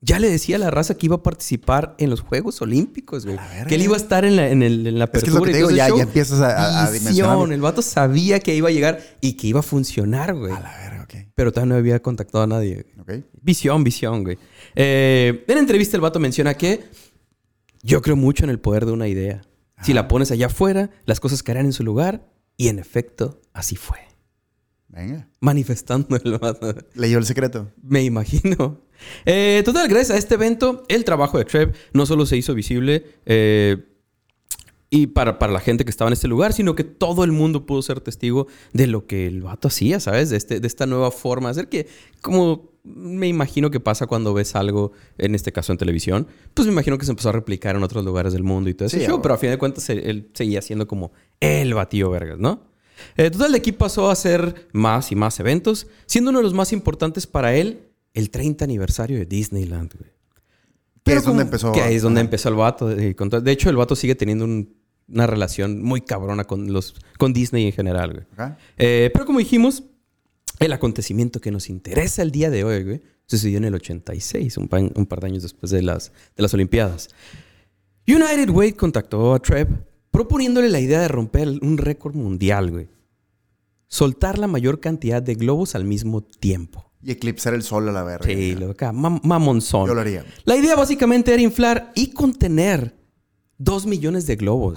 [0.00, 3.36] ya le decía a la raza que iba a participar en los Juegos Olímpicos, güey.
[3.36, 3.66] verga.
[3.66, 5.42] Que él iba a estar en la, en el- en la Es que es lo
[5.42, 7.44] que te digo, ya- empiezas a- a- a.
[7.54, 10.52] El vato sabía que iba a llegar y que iba a funcionar, güey.
[10.52, 11.28] A la verga, ok.
[11.36, 12.84] Pero todavía no había contactado a nadie.
[13.06, 13.22] güey.
[13.40, 14.38] Visión, visión, güey.
[14.74, 16.84] Eh, en entrevista el vato menciona que
[17.82, 19.42] yo creo mucho en el poder de una idea.
[19.82, 22.28] Si la pones allá afuera, las cosas caerán en su lugar.
[22.56, 23.98] Y en efecto, así fue.
[24.88, 25.28] Venga.
[25.40, 26.74] Manifestando el vato.
[26.94, 27.72] Leyó el secreto.
[27.82, 28.80] Me imagino.
[29.24, 33.04] Eh, total, gracias a este evento, el trabajo de Trev no solo se hizo visible
[33.26, 33.91] eh,
[34.94, 37.64] y para, para la gente que estaba en este lugar, sino que todo el mundo
[37.64, 40.28] pudo ser testigo de lo que el vato hacía, ¿sabes?
[40.28, 41.86] De, este, de esta nueva forma de hacer que,
[42.20, 46.72] como me imagino que pasa cuando ves algo, en este caso en televisión, pues me
[46.74, 49.06] imagino que se empezó a replicar en otros lugares del mundo y todo ese Sí,
[49.22, 52.60] pero a fin de cuentas él, él seguía siendo como el batío vergas, ¿no?
[53.16, 56.52] Eh, total, de aquí pasó a hacer más y más eventos, siendo uno de los
[56.54, 60.10] más importantes para él el 30 aniversario de Disneyland, güey.
[61.04, 61.72] Que es como- donde empezó.
[61.72, 62.90] Que es donde empezó el vato.
[62.92, 67.32] eh, De hecho, el vato sigue teniendo un- una relación muy cabrona con, los, con
[67.32, 68.48] Disney en general, güey.
[68.78, 69.84] Eh, pero como dijimos,
[70.58, 74.68] el acontecimiento que nos interesa el día de hoy, güey, sucedió en el 86, un,
[74.68, 77.08] pa- un par de años después de las, de las Olimpiadas.
[78.06, 79.68] United Way contactó a Trev
[80.10, 82.88] proponiéndole la idea de romper un récord mundial, güey.
[83.88, 86.90] Soltar la mayor cantidad de globos al mismo tiempo.
[87.02, 88.24] Y eclipsar el sol a la verga.
[88.26, 89.86] Sí, lo acá, mam- mamonzón.
[89.88, 90.24] Yo lo haría.
[90.44, 92.94] La idea básicamente era inflar y contener
[93.64, 94.74] dos millones de globos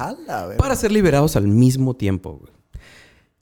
[0.57, 2.39] para ser liberados al mismo tiempo.
[2.39, 2.51] güey.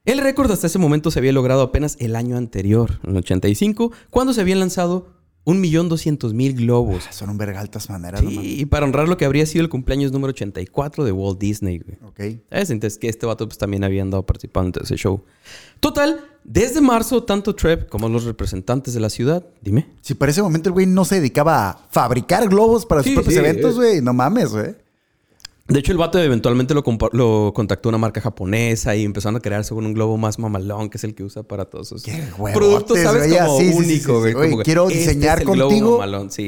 [0.06, 3.92] El récord hasta ese momento se había logrado apenas el año anterior, en el 85,
[4.10, 5.08] cuando se habían lanzado
[5.46, 7.04] 1.200.000 globos.
[7.12, 8.22] Son un verga altas maneras.
[8.22, 11.80] Sí, y para honrar lo que habría sido el cumpleaños número 84 de Walt Disney.
[11.80, 11.98] güey.
[12.10, 12.42] Ok.
[12.50, 12.70] ¿Sabes?
[12.70, 15.22] Entonces que este vato pues, también había andado participando en ese show.
[15.80, 19.88] Total, desde marzo, tanto Trev como los representantes de la ciudad, dime.
[20.02, 23.16] Si para ese momento el güey no se dedicaba a fabricar globos para sus Sí,
[23.16, 24.02] propios sí, eventos, es- güey.
[24.02, 24.76] No mames, güey.
[25.68, 29.64] De hecho, el vato eventualmente lo, lo contactó una marca japonesa y empezaron a crear
[29.64, 32.04] según un globo más mamalón, que es el que usa para todos sus
[32.54, 33.34] productos, ¿sabes?
[33.34, 34.34] Como sí, único, güey.
[34.34, 34.58] sí.
[34.64, 36.02] Quiero este diseñar es contigo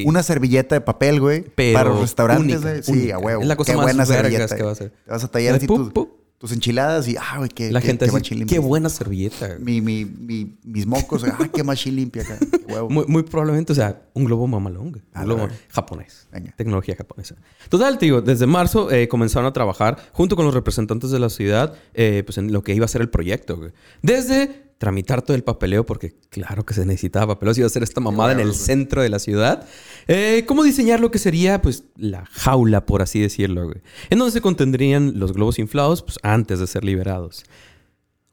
[0.06, 1.44] una servilleta de papel, güey.
[1.74, 2.84] Para los restaurantes, güey.
[2.84, 3.42] Sí, a huevo.
[3.42, 4.56] Es la cosa Qué más buena vergas servilleta.
[4.58, 4.94] que va a ser.
[5.08, 8.10] Vas a tallar así Pup, tus, enchiladas y, ah, güey, qué, La qué- gente qué
[8.10, 8.56] así, machín limpia.
[8.56, 9.58] qué buena servilleta.
[9.60, 12.38] Mi, mi, mi- mis mocos, ah, qué machín limpia acá.
[12.68, 12.90] Huevo.
[12.90, 15.04] Muy, muy probablemente, o sea, un globo mamalón, güey.
[15.14, 16.28] A Un la globo japonés.
[16.32, 16.54] Venga.
[16.58, 17.36] Tecnología japonesa.
[17.70, 21.30] Total, te digo, desde marzo eh, comenzaron a trabajar junto con los representantes de la
[21.30, 23.72] ciudad eh, pues en lo que iba a ser el proyecto, güey.
[24.02, 27.84] Desde tramitar todo el papeleo, porque claro que se necesitaba papeleo, se iba a hacer
[27.84, 29.68] esta mamada en el centro de la ciudad.
[30.08, 33.82] Eh, ¿Cómo diseñar lo que sería, pues, la jaula, por así decirlo, güey?
[34.10, 37.46] En donde se contendrían los globos inflados, pues, antes de ser liberados.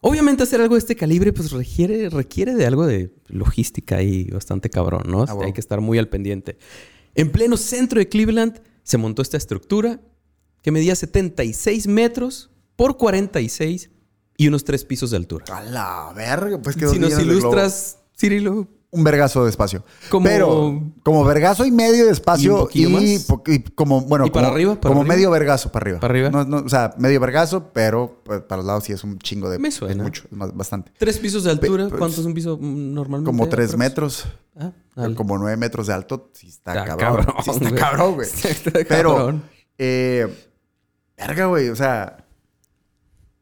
[0.04, 4.68] Obviamente hacer algo de este calibre pues requiere, requiere de algo de logística y bastante
[4.68, 5.22] cabrón, ¿no?
[5.28, 5.46] Ah, bueno.
[5.46, 6.58] Hay que estar muy al pendiente.
[7.14, 10.00] En pleno centro de Cleveland se montó esta estructura
[10.60, 13.90] que medía 76 metros por 46
[14.36, 15.44] y unos tres pisos de altura.
[15.52, 16.58] A la verga.
[16.58, 19.84] Pues que si nos ilustras, Cirilo, Un vergazo de espacio.
[20.10, 23.24] Como- Pero como vergazo y medio de ¿Y un espacio y, más?
[23.26, 24.74] po- y como, bueno, ¿Y para como, arriba?
[24.74, 25.14] ¿Para como arriba?
[25.16, 26.00] medio vergazo para arriba.
[26.00, 26.28] ¿Para arriba?
[26.30, 29.48] No, no, o sea, medio vergazo, pero pues, para los lados sí es un chingo
[29.48, 29.58] de...
[29.58, 30.02] Me es suena.
[30.02, 30.92] mucho, es más- bastante.
[30.98, 31.88] tres pisos de altura.
[31.88, 33.26] pues, ¿Cuánto es un piso normalmente?
[33.30, 33.78] Como tres aprox?
[33.78, 34.24] metros.
[34.56, 34.72] Ah.
[35.16, 36.30] Como nueve metros de alto.
[36.34, 37.24] Sí está, Está cabrón.
[37.24, 38.28] cabrón, Sí está cabrón, güey.
[38.44, 39.40] Está Pero,
[39.78, 40.28] eh,
[41.16, 41.70] verga, güey.
[41.70, 42.21] O sea,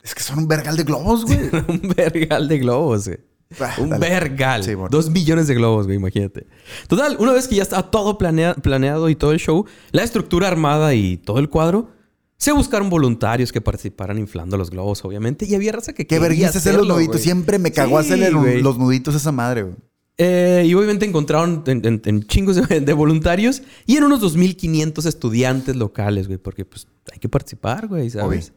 [0.03, 1.39] es que son un vergal de globos, güey.
[1.69, 3.19] un vergal de globos, güey.
[3.59, 4.09] Ah, Un dale.
[4.09, 4.63] vergal.
[4.63, 4.89] Sí, bueno.
[4.91, 6.47] Dos millones de globos, güey, imagínate.
[6.87, 10.47] Total, una vez que ya estaba todo planea- planeado y todo el show, la estructura
[10.49, 11.91] armada y todo el cuadro,
[12.37, 15.47] se buscaron voluntarios que participaran inflando los globos, obviamente.
[15.47, 17.21] Y había raza que Qué vergüenza hacer los nuditos.
[17.21, 18.63] Siempre me cagó Sí, hacerle güey.
[18.63, 19.75] los nuditos a esa madre, güey.
[20.17, 25.07] Eh, y obviamente encontraron en, en- en chingos de, de voluntarios y en unos 2.500
[25.07, 28.53] estudiantes locales, güey, porque pues hay que participar, güey, ¿sabes?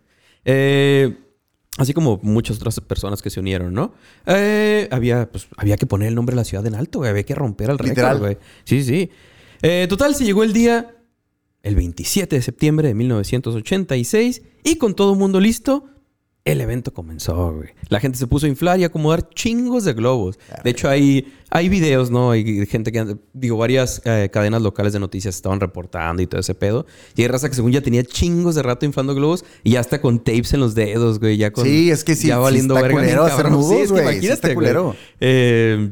[0.45, 1.17] Eh,
[1.78, 3.94] así como muchas otras personas que se unieron, ¿no?
[4.26, 7.24] Eh, había, pues, había que poner el nombre de la ciudad en alto, güey, había
[7.24, 8.38] que romper el récord, güey.
[8.64, 9.10] Sí, sí.
[9.62, 10.96] Eh, total, se llegó el día,
[11.64, 15.86] el 27 de septiembre de 1986, y con todo el mundo listo,
[16.45, 17.69] el evento comenzó, güey.
[17.88, 20.38] La gente se puso a inflar y a acomodar chingos de globos.
[20.63, 22.32] De hecho, hay, hay videos, ¿no?
[22.32, 26.53] Hay gente que, digo, varias eh, cadenas locales de noticias estaban reportando y todo ese
[26.53, 26.86] pedo.
[27.15, 30.01] Y hay raza que según ya tenía chingos de rato inflando globos y ya hasta
[30.01, 31.38] con tapes en los dedos, güey.
[31.38, 32.99] Ya con, Sí, es que sí- Ya sí valiendo está verga.
[33.01, 33.53] culero cabrón.
[33.53, 34.03] nudos, Sí, es que güey.
[34.03, 34.56] Sí imagínate, está güey.
[34.56, 34.95] culero.
[35.21, 35.91] Eh,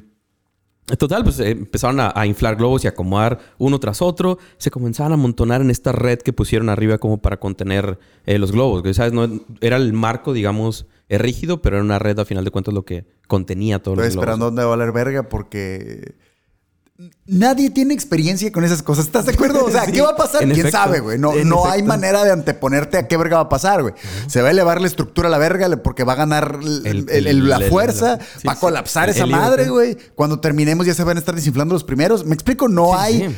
[0.98, 4.40] Total, pues eh, empezaron a, a inflar globos y a acomodar uno tras otro.
[4.58, 8.52] Se comenzaban a amontonar en esta red que pusieron arriba como para contener eh, los
[8.52, 8.82] globos.
[8.82, 9.14] güey, ¿Sabes?
[9.14, 9.28] No,
[9.62, 12.84] era el marco, digamos, eh, rígido, pero era una red a final de cuentas lo
[12.84, 14.24] que contenía todos Estoy los globos.
[14.24, 16.16] esperando dónde va a valer verga porque
[17.26, 19.06] nadie tiene experiencia con esas cosas.
[19.06, 19.66] ¿Estás de acuerdo?
[19.66, 20.40] O sea, Sí, ¿qué va a pasar?
[20.42, 20.72] ¿Quién efecto.
[20.72, 21.18] sabe, güey?
[21.18, 23.94] No, no hay manera de anteponerte a qué verga va a pasar, güey.
[24.28, 27.10] Se va a elevar la estructura a la verga porque va a ganar el- El-
[27.10, 28.20] el- el- la fuerza.
[28.40, 29.98] sí, va a colapsar esa madre, güey.
[30.16, 32.26] Cuando terminemos ya se van a estar desinflando los primeros.
[32.26, 33.36] Me explico, no hay...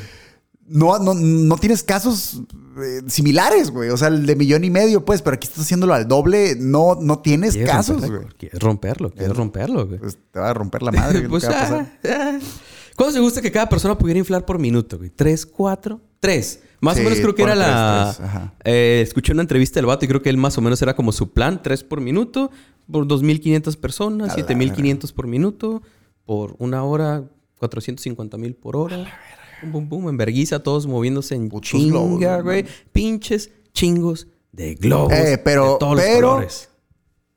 [0.65, 2.41] No, no, no tienes casos
[2.81, 3.89] eh, similares, güey.
[3.89, 6.55] O sea, el de millón y medio, pues, pero aquí estás haciéndolo al doble.
[6.57, 8.33] No, no tienes Quieres casos, romper güey.
[8.37, 9.99] Quieres romperlo, quieres romperlo, güey.
[9.99, 11.19] Pues te va a romper la madre.
[11.19, 12.39] ¿qué es lo Pues, ah, ah.
[12.95, 15.09] ¿Cuándo se gusta que cada persona pudiera inflar por minuto, güey?
[15.09, 15.99] ¿Tres, cuatro?
[16.19, 16.61] Tres.
[16.79, 18.03] Más Sí, o menos creo que era la...
[18.05, 18.53] tres, tres, ajá.
[18.63, 21.11] Eh, escuché una entrevista del vato y creo que él más o menos era como
[21.11, 21.61] su plan.
[21.63, 22.51] Tres por minuto,
[22.91, 25.81] por 2.500 personas, A la 7.500 por minuto,
[26.25, 27.23] por una hora,
[27.59, 29.05] 450 mil por hora.
[29.63, 32.65] Bum, bum, bum, en verguiza, todos moviéndose en Putos chinga, globos, güey.
[32.91, 35.13] Pinches chingos de globos.
[35.13, 36.69] Eh, pero- de todos los colores.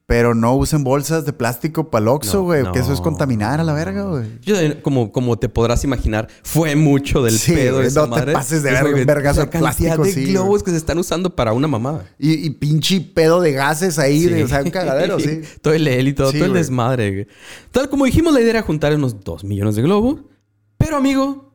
[0.08, 2.62] Pero no usen bolsas de plástico para Oxxo, No, güey.
[2.72, 3.04] Que eso es no.
[3.04, 4.38] contaminar a la verga, güey.
[4.40, 8.06] Yo, eh, como, como te podrás imaginar, fue mucho del Sí, pedo de esa no
[8.14, 8.32] te madre.
[8.32, 11.52] pases de verga, un vergazo de plástico, de sí, globos que se están usando para
[11.52, 12.06] una mamada.
[12.20, 14.28] Y, y pinche pedo de gases ahí, Sí.
[14.28, 15.40] de- o sea, un cagadero, sí.
[15.60, 17.10] todo el heli, todo, todo el desmadre.
[17.10, 17.26] güey.
[17.72, 20.20] Tal como dijimos, la idea era juntar unos 2 millones de globos.
[20.78, 21.52] Pero, amigo,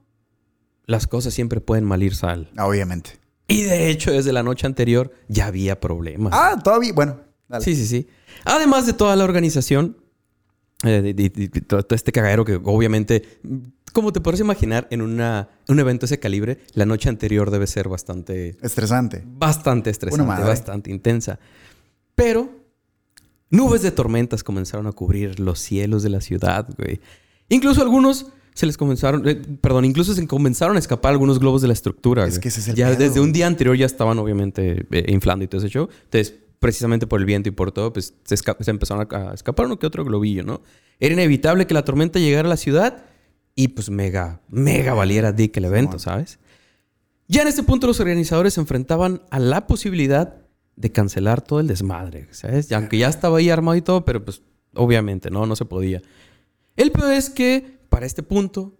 [0.87, 2.51] las cosas siempre pueden mal ir sal.
[2.57, 3.11] Ah, Obviamente.
[3.47, 6.33] Y de hecho, desde la noche anterior ya había problemas.
[6.35, 6.91] Ah, todavía.
[6.93, 7.63] Bueno, dale.
[7.63, 8.07] Sí, sí, sí.
[8.45, 9.97] Además de toda la organización,
[10.83, 13.23] eh, de- de- de todo este cagadero que obviamente,
[13.93, 17.67] como te puedes imaginar, en una, un evento de ese calibre, la noche anterior debe
[17.67, 19.23] ser bastante, Estresante.
[19.25, 21.39] bastante estresante, bastante intensa.
[22.15, 22.49] Pero
[23.49, 26.99] nubes de tormentas comenzaron a cubrir los cielos de la ciudad, güey.
[27.49, 31.67] Incluso algunos se les comenzaron, eh, perdón, incluso se comenzaron a escapar algunos globos de
[31.67, 32.23] la estructura.
[32.25, 32.41] Es güey.
[32.41, 33.33] que ese es el Ya pedo, desde un güey.
[33.33, 35.87] día anterior ya estaban obviamente eh, inflando y todo ese show.
[36.05, 38.35] Entonces, precisamente por el viento y por todo, pues se,
[38.67, 40.61] empezaron a, a escapar uno que otro globillo, ¿no?
[40.99, 43.03] Era inevitable que la tormenta llegara a la ciudad
[43.55, 46.37] y pues mega, mega valiera dick el evento, ¿sabes?
[47.27, 50.35] Ya en este punto los organizadores se enfrentaban a la posibilidad
[50.75, 52.69] de cancelar todo el desmadre, ¿sabes?
[52.69, 54.43] Y aunque ya estaba ahí armado y todo, pero pues
[54.75, 55.47] obviamente, ¿no?
[55.47, 56.03] No se podía.
[56.75, 58.77] El peor es que para este punto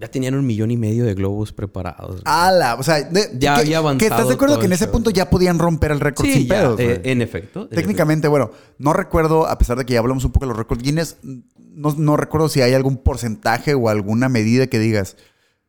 [0.00, 2.22] ya tenían un millón y medio de globos preparados.
[2.24, 4.84] Ala, o sea, de- Ya que- había avanzado Que estás de acuerdo que en ese
[4.84, 4.92] show.
[4.92, 6.80] punto ya podían romper el récord Sí, sin ya, pedos.
[6.80, 7.62] eh, en efecto.
[7.62, 10.56] en Técnicamente, bueno, no recuerdo, a pesar de que ya hablamos un poco de los
[10.58, 15.16] récords Guinness, no, no recuerdo si hay algún porcentaje o alguna medida que digas,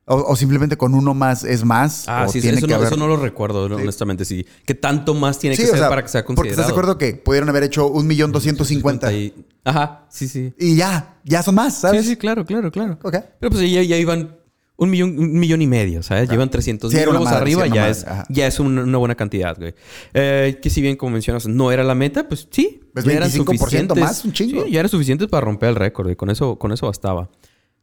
[0.10, 2.04] o, o simplemente con uno más es más.
[2.10, 4.46] Ah, o sí, tiene eso, que no, haber- eso no lo recuerdo, honestamente, sí.
[4.66, 6.62] ¿Qué tanto más tiene Sí, que ser sea, para que sea Porque considerado?
[6.62, 10.54] estás de acuerdo que pudieron haber hecho un millón doscientos cincuenta Y- Ajá, sí, sí.
[10.60, 12.04] y ya, ya son más, ¿sabes?
[12.04, 12.98] Sí, sí, claro, claro, claro.
[13.04, 13.16] Ok.
[13.40, 14.36] Pero pues ya, ya iban
[14.78, 16.30] un millón, un millón y medio, ¿sabes?
[16.30, 18.26] Llevan 300 Sí, mil arriba, sí, ya, es, ajá.
[18.30, 19.76] ya es una, una buena cantidad, güey.
[20.14, 22.80] Eh, que si bien, como mencionas, no era la meta, pues sí.
[22.94, 23.98] Pues ya eran 25% suficientes.
[23.98, 24.64] más, un chingo.
[24.64, 26.16] Sí, ya era suficiente para romper el récord, güey.
[26.16, 27.30] Con eso, con eso bastaba.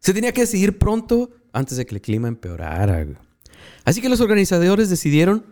[0.00, 3.16] Se tenía que decidir pronto antes de que el clima empeorara, güey.
[3.84, 5.44] Así que los organizadores decidieron,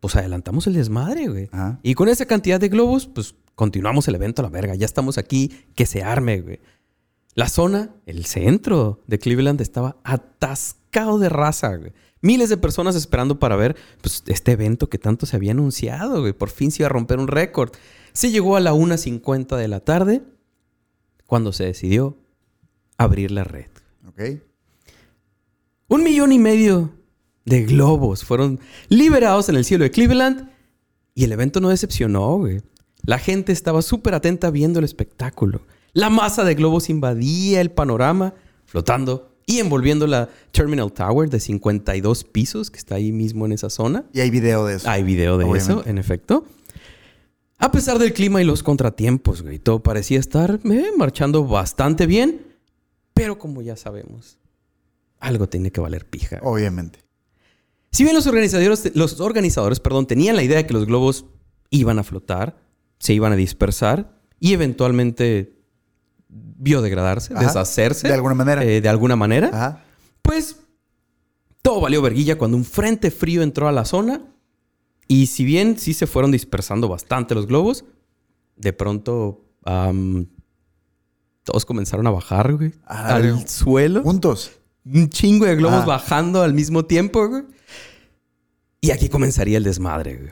[0.00, 1.48] pues adelantamos el desmadre, güey.
[1.52, 1.78] Ajá.
[1.82, 4.74] Y con esa cantidad de globos, pues continuamos el evento a la verga.
[4.74, 6.60] Ya estamos aquí, que se arme, güey.
[7.34, 11.92] La zona, el centro de Cleveland estaba atascado de raza, güey.
[12.22, 16.32] Miles de personas esperando para ver pues, este evento que tanto se había anunciado, güey.
[16.32, 17.70] Por fin se iba a romper un récord.
[18.12, 20.22] Se llegó a la 1.50 de la tarde
[21.26, 22.18] cuando se decidió
[23.00, 23.66] abrir la red.
[24.06, 24.40] Ok.
[25.88, 26.92] Un millón y medio
[27.46, 30.50] de globos fueron liberados en el cielo de Cleveland
[31.14, 32.60] y el evento no decepcionó, güey.
[33.02, 35.62] La gente estaba súper atenta viendo el espectáculo.
[35.94, 38.34] La masa de globos invadía el panorama,
[38.66, 43.70] flotando y envolviendo la Terminal Tower de 52 pisos que está ahí mismo en esa
[43.70, 44.04] zona.
[44.12, 44.88] Y hay video de eso.
[44.88, 45.72] Hay video de Obviamente.
[45.72, 46.44] eso, en efecto.
[47.58, 52.49] A pesar del clima y los contratiempos, güey, todo parecía estar eh, marchando bastante bien.
[53.20, 54.38] Pero como ya sabemos,
[55.18, 56.38] algo tiene que valer pija.
[56.42, 57.00] Obviamente.
[57.92, 61.26] Si bien los organizadores, los organizadores perdón, tenían la idea de que los globos
[61.70, 62.56] iban a flotar,
[62.98, 65.56] se iban a dispersar y eventualmente
[66.28, 67.46] biodegradarse, Ajá.
[67.46, 68.08] deshacerse.
[68.08, 68.64] De alguna manera.
[68.64, 69.48] eh, de alguna manera.
[69.48, 69.84] Ajá.
[70.22, 70.56] Pues
[71.62, 74.22] todo valió verguilla cuando un frente frío entró a la zona.
[75.08, 77.84] Y si bien sí se fueron dispersando bastante los globos,
[78.56, 79.44] de pronto
[81.44, 82.72] todos comenzaron a bajar, güey.
[82.86, 83.44] Ah, al güey.
[83.48, 84.02] suelo.
[84.02, 84.52] Juntos.
[84.84, 85.86] Un chingo de globos Ah.
[85.86, 87.42] bajando al mismo tiempo, güey.
[88.80, 90.30] Y aquí comenzaría el desmadre, güey.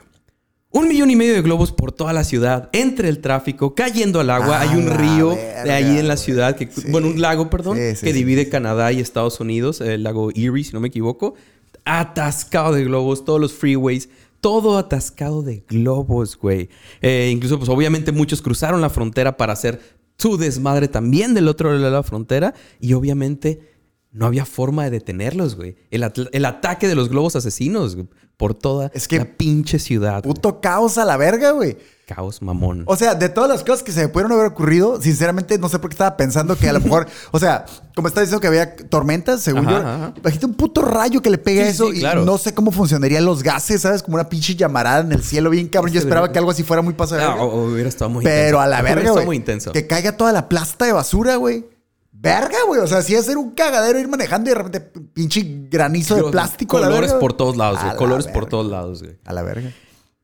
[0.70, 4.28] Un millón y medio de globos por toda la ciudad, entre el tráfico, cayendo al
[4.30, 4.58] agua.
[4.58, 6.82] Ah, Hay un la río de ahí en la ciudad, que, Sí.
[6.90, 8.48] bueno, un lago, perdón, Sí, sí, que divide.
[8.50, 11.34] Canadá y Estados Unidos, el lago Erie, si no me equivoco.
[11.84, 16.68] Atascado de globos, todos los freeways, todo atascado de globos, güey.
[17.00, 19.80] Eh, incluso, pues obviamente muchos cruzaron la frontera para hacer
[20.18, 22.54] su desmadre también del otro lado de la frontera.
[22.80, 23.77] Y obviamente
[24.10, 25.76] no había forma de detenerlos, güey.
[25.90, 26.02] El,
[26.44, 30.22] ataque de los globos asesinos güey, por toda Es que- la pinche ciudad.
[30.22, 30.34] güey.
[30.34, 31.76] Puto caos a la verga, güey.
[32.06, 32.84] Caos mamón.
[32.86, 35.78] O sea, de todas las cosas que se me pudieron haber ocurrido, sinceramente no sé
[35.78, 38.74] por qué estaba pensando que a lo mejor, o sea, como está diciendo que había
[38.76, 40.14] tormentas, según Ajá, yo, ajá.
[40.16, 42.24] imagínate un puto rayo que le pegue a eso sí, y claro.
[42.24, 44.02] no sé cómo funcionarían los gases, ¿sabes?
[44.02, 45.92] Como una pinche llamarada en el cielo bien cabrón.
[45.92, 47.30] Yo Sí, esperaba que algo así fuera muy pasajero.
[47.32, 48.60] Ah, o- o hubiera estado muy pero intenso.
[48.60, 49.26] a la verga, güey.
[49.26, 49.72] muy intenso.
[49.72, 51.66] Que caiga toda la plasta de basura, güey.
[52.20, 52.80] Verga, güey.
[52.80, 54.80] O sea, sí hacer un cagadero ir manejando y de repente
[55.12, 56.78] pinche granizo de plástico.
[56.78, 57.96] la Colores verga, por todos lados, güey.
[57.96, 59.16] Colores por todos lados, güey.
[59.24, 59.72] A la verga.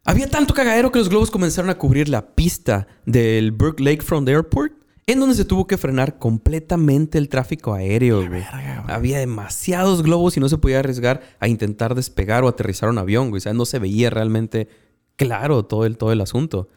[0.04, 4.72] Había tanto cagadero que los globos comenzaron a cubrir la pista del Burke Lakefront Airport,
[5.06, 8.28] en donde se tuvo que frenar completamente el tráfico aéreo, güey.
[8.28, 8.94] verga, güey.
[8.94, 13.30] Había demasiados globos y no se podía arriesgar a intentar despegar o aterrizar un avión,
[13.30, 13.38] güey.
[13.38, 14.68] O sea, no se veía realmente
[15.16, 16.68] claro todo el, todo el asunto.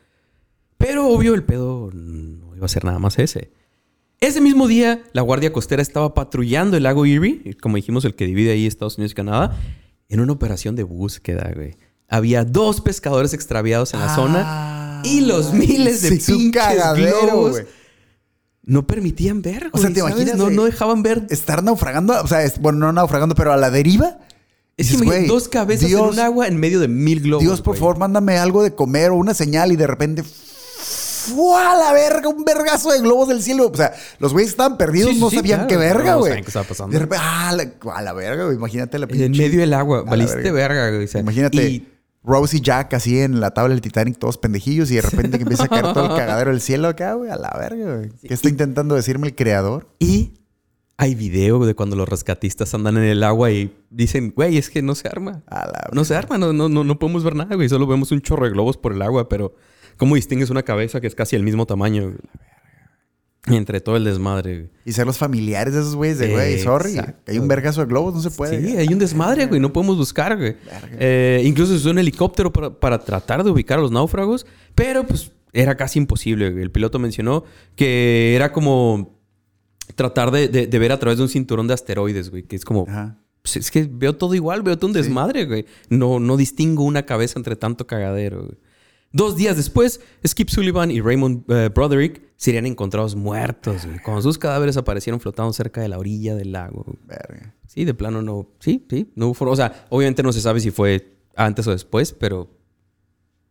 [0.78, 3.52] Pero obvio, el pedo no iba a ser nada más ese.
[4.20, 8.26] Ese mismo día, la Guardia Costera estaba patrullando el lago Erie, como dijimos, el que
[8.26, 9.56] divide ahí Estados Unidos y Canadá,
[10.10, 11.76] en una operación de búsqueda, güey.
[12.10, 17.52] Había dos pescadores extraviados en la zona y los miles de Ah, Sí, pinches globos
[17.52, 17.66] güey.
[18.64, 19.72] no permitían ver, güey.
[19.74, 20.14] O sea, ¿te ¿sabes?
[20.16, 20.56] imaginas, No, güey?
[20.56, 21.28] no dejaban ver.
[21.30, 24.20] Estar naufragando, o sea, es- bueno, no naufragando, pero a la deriva
[24.78, 27.44] Es que güey, dos cabezas en Dios- un agua en medio de mil globos.
[27.44, 27.80] Dios, por güey.
[27.82, 30.24] favor, mándame algo de comer o una señal y de repente.
[31.30, 31.76] ¡Fua!
[31.76, 32.30] la verga!
[32.30, 33.68] Un vergazo de globos del cielo.
[33.72, 35.68] O sea, los güeyes estaban perdidos, Sí, no sí, sabían claro.
[35.70, 36.30] qué verga, No güey.
[36.32, 37.00] sabían qué estaba pasando.
[37.00, 37.54] De ¡ah!
[37.56, 38.56] La, a la verga, güey.
[38.58, 39.42] Imagínate la En pinche.
[39.42, 40.04] medio del agua.
[40.04, 40.90] Valiste verga.
[40.90, 41.06] güey.
[41.06, 44.92] o sea, Imagínate y- Rose y Jack así en la tabla del Titanic, todos pendejillos,
[44.92, 47.30] y de repente que empieza a caer todo el cagadero del cielo acá, güey.
[47.32, 48.10] A la verga, güey.
[48.22, 49.88] ¿Qué está intentando decirme el creador?
[50.00, 50.34] Y
[50.98, 54.82] hay video de cuando los rescatistas andan en el agua y dicen, güey, es que
[54.82, 55.44] no se arma.
[55.48, 57.70] A la No se arma, no, no, no, no podemos ver nada, güey.
[57.70, 59.54] Solo vemos un chorro de globos por el agua, pero
[59.98, 62.04] ¿cómo distingues una cabeza que es casi el mismo tamaño?
[62.04, 62.18] güey?
[63.58, 64.70] Entre todo el desmadre, güey.
[64.84, 66.92] Y ser los familiares de esos güeyes de, güey, sorry.
[66.98, 67.32] Exacto.
[67.32, 68.60] Hay un vergazo de globos, no se puede.
[68.62, 69.62] Sí, hay un desmadre, güey.
[69.62, 70.58] No podemos buscar, güey.
[71.00, 75.06] Eh, incluso se usó un helicóptero para, para tratar de ubicar a los náufragos, pero
[75.08, 76.52] pues era casi imposible.
[76.52, 76.62] güey.
[76.64, 77.46] El piloto mencionó
[77.78, 79.18] que era como
[79.96, 82.44] tratar de, de- de ver a través de un cinturón de asteroides, güey.
[82.44, 82.86] Que es como...
[82.90, 83.18] Ajá.
[83.42, 85.66] pues, es que veo todo igual, veo todo un desmadre, güey.
[85.88, 88.58] No, no distingo una cabeza entre tanto cagadero, güey.
[89.14, 94.00] Dos días después, Skip Sullivan y Raymond eh, Broderick serían encontrados muertos, güey.
[94.00, 96.84] Cuando sus cadáveres aparecieron flotando cerca de la orilla del lago.
[96.86, 96.98] güey.
[97.06, 97.54] Verga.
[97.68, 98.48] Sí, de plano no.
[98.60, 99.12] Sí, sí.
[99.16, 102.50] No hubo forma- O sea, obviamente no se sabe si fue antes o después, pero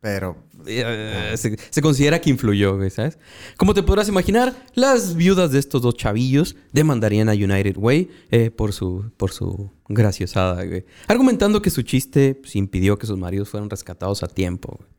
[0.01, 3.19] Pero eh, se, se considera que influyó, güey, ¿sabes?
[3.57, 8.51] Como te podrás imaginar, las viudas de estos dos chavillos demandarían a United Way eh,
[8.51, 10.85] por, su, por su graciosada, güey.
[11.09, 14.91] Argumentando que su chiste pues, impidió que sus maridos fueran rescatados a tiempo, güey.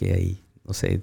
[0.00, 1.02] Que ahí, no sé.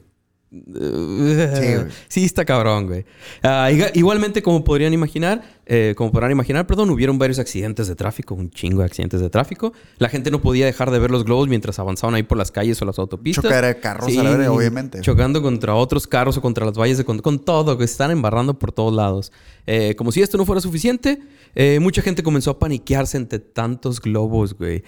[2.07, 3.05] Sí, está cabrón, güey.
[3.43, 8.33] Ah, igualmente, como podrían imaginar, eh, como podrán imaginar, perdón, hubieron varios accidentes de tráfico,
[8.33, 9.73] un chingo de accidentes de tráfico.
[9.97, 12.81] La gente no podía dejar de ver los globos mientras avanzaban ahí por las calles
[12.81, 13.43] o las autopistas.
[13.43, 15.01] Chocar carros a la verga, obviamente.
[15.01, 18.11] Chocando contra otros carros o contra las vallas de con, con todo, que se están
[18.11, 19.31] embarrando por todos lados.
[19.65, 21.19] Eh, como si esto no fuera suficiente,
[21.53, 24.83] eh, mucha gente comenzó a paniquearse entre tantos globos, güey.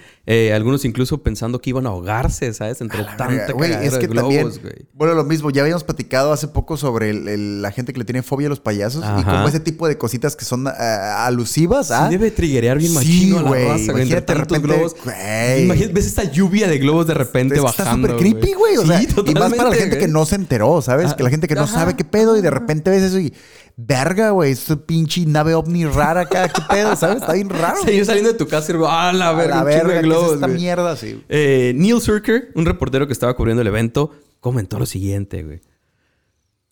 [0.54, 2.80] Algunos incluso pensando que iban a ahogarse, ¿sabes?
[2.80, 4.76] Entre la tanta verga, güey, cagadera es que de globos, también, güey.
[4.94, 8.06] bueno, lo mismo, ya habíamos platicado hace poco sobre el- el- la gente que le
[8.06, 11.92] tiene fobia a los payasos y como ese tipo de cositas que son ah, alusivas
[11.92, 12.06] a...
[12.08, 13.68] Sí debe triggerear bien Sí, machino a la güey.
[13.68, 14.04] raza, güey.
[14.04, 14.96] Entre Imagínate de repente, globos.
[15.04, 15.64] güey.
[15.66, 18.08] Imagínate, ves esta lluvia de globos de repente Es que está bajando.
[18.10, 18.78] súper creepy, güey.
[18.78, 21.12] O sea, Sí, y más para la gente que no se enteró, ¿sabes?
[21.12, 21.74] Ah, que la gente que no ajá.
[21.80, 23.34] sabe qué pedo y de repente ves eso y...
[23.82, 24.52] Verga, güey.
[24.52, 26.50] Esta pinche nave ovni rara acá.
[26.50, 26.96] ¿Qué pedo?
[26.98, 27.22] ¿Sabes?
[27.22, 27.78] Está bien raro.
[27.86, 29.96] Sí, yo saliendo de tu casa y digo, ah, la verga, la de verga, ¿qué
[30.00, 30.60] es globos, esta güey.
[30.60, 30.96] mierda?
[30.98, 31.24] Sí.
[31.30, 35.62] Eh, Neil Surker, un reportero que estaba cubriendo el evento, comentó lo siguiente, güey.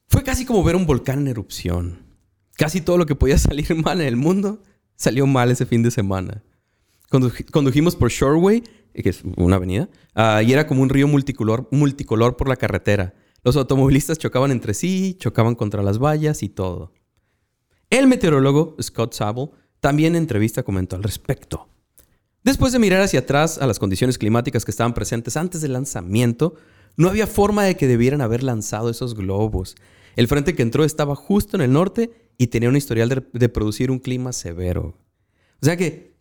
[0.10, 2.00] Fue casi como ver un volcán en erupción.
[2.58, 4.62] Casi todo lo que podía salir mal en el mundo
[4.96, 6.43] salió mal ese fin de semana.
[7.10, 11.67] Condu- condujimos por Shoreway, que es una avenida, ah, y era como un río multicolor,
[11.72, 13.13] multicolor por la carretera.
[13.43, 16.91] Los automovilistas chocaban entre sí, chocaban contra las vallas y todo.
[17.89, 21.70] El meteorólogo Scott Sable también en entrevista comentó al respecto.
[22.43, 26.56] Después de mirar hacia atrás a las condiciones climáticas que estaban presentes antes del lanzamiento,
[26.98, 29.76] no había forma de que debieran haber lanzado esos globos.
[30.15, 33.50] El frente que entró estaba justo en el norte y tenía un historial de, de
[33.50, 34.97] producir un clima severo.
[35.62, 36.15] O sea que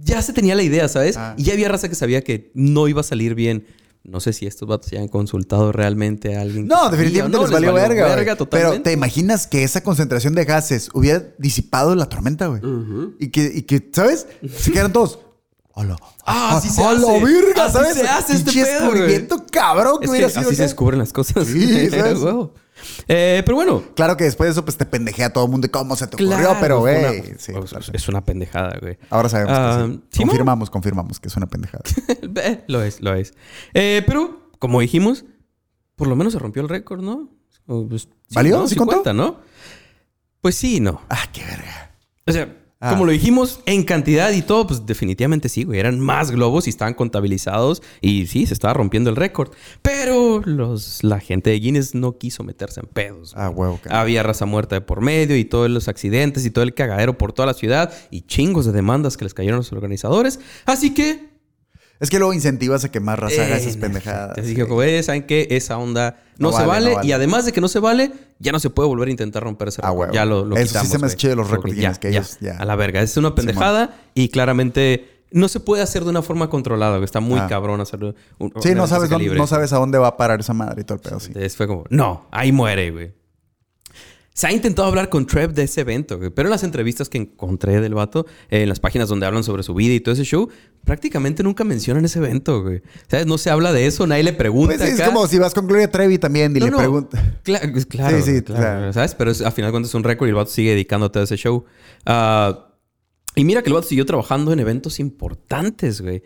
[0.00, 1.16] ya se tenía la idea, ¿sabes?
[1.16, 1.34] Ah.
[1.36, 3.66] Y ya había raza que sabía que no iba a salir bien.
[4.02, 6.66] No sé si estos vatos ya han consultado realmente a alguien.
[6.66, 8.36] No, definitivamente no, les valió, verga.
[8.50, 12.60] Pero te imaginas que esa concentración de gases hubiera disipado la tormenta, güey.
[13.18, 14.26] Y, que, y que, ¿sabes?
[14.54, 15.20] Se quedaron todos.
[15.72, 15.96] Hola.
[16.24, 17.24] Ah, así se ¡A la hace.
[17.24, 17.64] verga!
[17.64, 17.94] Así ¿Sabes?
[17.94, 19.26] se hace este pedo, güey.
[19.50, 21.46] cabrón que Es que hubiera así se descubren las cosas.
[21.46, 22.18] Sí, ¿sabes?
[23.08, 25.66] Eh, pero bueno, Claro que después de eso, pues te pendejea a todo el mundo
[25.66, 27.22] de cómo se te ocurrió, Claro, pero, güey.
[27.38, 27.84] sí, pues, claro.
[27.92, 28.98] Es una pendejada, güey.
[29.10, 30.00] Ahora sabemos Ah, que sí.
[30.10, 30.28] Simón.
[30.28, 31.82] Confirmamos, confirmamos que es una pendejada.
[32.42, 33.32] Eh, lo es, lo es.
[33.74, 35.24] Eh, pero, como dijimos,
[35.96, 37.30] por lo menos se rompió el récord, ¿no?
[37.66, 38.58] Pues, sí, ¿Valió?
[38.58, 38.66] ¿no?
[38.66, 38.92] ¿Sí Sí contó?
[38.94, 39.40] cuenta, ¿no?
[40.40, 41.00] Pues sí, y no.
[41.08, 41.96] ah, qué verga.
[42.26, 42.90] O sea, Ah.
[42.90, 45.80] como lo dijimos, en cantidad y todo, pues definitivamente sí, güey.
[45.80, 49.52] Eran más globos y estaban contabilizados y sí, se estaba rompiendo el récord.
[49.82, 53.32] Pero los, la gente de Guinness no quiso meterse en pedos.
[53.32, 53.46] güey.
[53.46, 53.80] Ah, huevo.
[53.88, 57.32] Había raza muerta de por medio y todos los accidentes y todo el cagadero por
[57.32, 60.40] toda la ciudad y chingos de demandas que les cayeron a los organizadores.
[60.66, 61.33] Así que
[62.04, 64.38] Es que luego incentivas a que más raza haga esas pendejadas.
[64.38, 64.54] Así sí.
[64.54, 65.48] que, güey, ¿saben qué?
[65.50, 67.08] Esa onda no, No se vale, vale, no vale.
[67.08, 69.68] Y además de que no se vale, ya no se puede volver a intentar romper
[69.68, 70.00] ese Ah, récord.
[70.00, 70.12] huevo.
[70.14, 72.18] Ya lo, lo Eso sí quitamos, se me hace chido los récords ya, que ya,
[72.20, 73.02] ellos ya- A la verga.
[73.02, 77.02] Es una pendejada y claramente no se puede hacer de una forma controlada.
[77.04, 77.46] Está muy Ah.
[77.48, 78.14] cabrón hacerlo.
[78.38, 80.84] un- Sí, no sabes, dónde- no sabes a dónde va a parar esa madre y
[80.84, 81.28] todo el pedo, sí.
[81.28, 83.12] Entonces fue como, no, ahí muere, güey.
[84.36, 87.80] Se ha intentado hablar con Trev de ese evento, pero en las entrevistas que encontré
[87.80, 90.48] del vato, eh, en las páginas donde hablan sobre su vida y todo ese show,
[90.84, 92.82] prácticamente nunca mencionan ese evento, güey.
[93.06, 93.26] ¿Sabes?
[93.26, 94.74] No se habla de eso, nadie le pregunta.
[94.76, 95.12] Pues es acá.
[95.12, 96.78] como si vas con Gloria Trevi también y No, le no.
[96.78, 97.22] preguntas.
[97.44, 98.92] Cla- pues, claro, Sí, sí, claro, claro.
[98.92, 99.14] ¿Sabes?
[99.14, 101.22] Pero es, a final de cuentas es un récord y el vato sigue dedicándote a
[101.22, 101.64] ese show.
[102.04, 102.72] Ah,
[103.36, 106.24] Y mira que el vato siguió trabajando en eventos importantes, güey.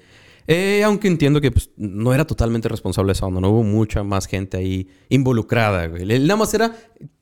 [0.51, 3.41] Eh, aunque entiendo que pues, no era totalmente responsable de esa onda.
[3.41, 6.11] No hubo mucha más gente ahí involucrada, güey.
[6.11, 6.75] Él nada más era...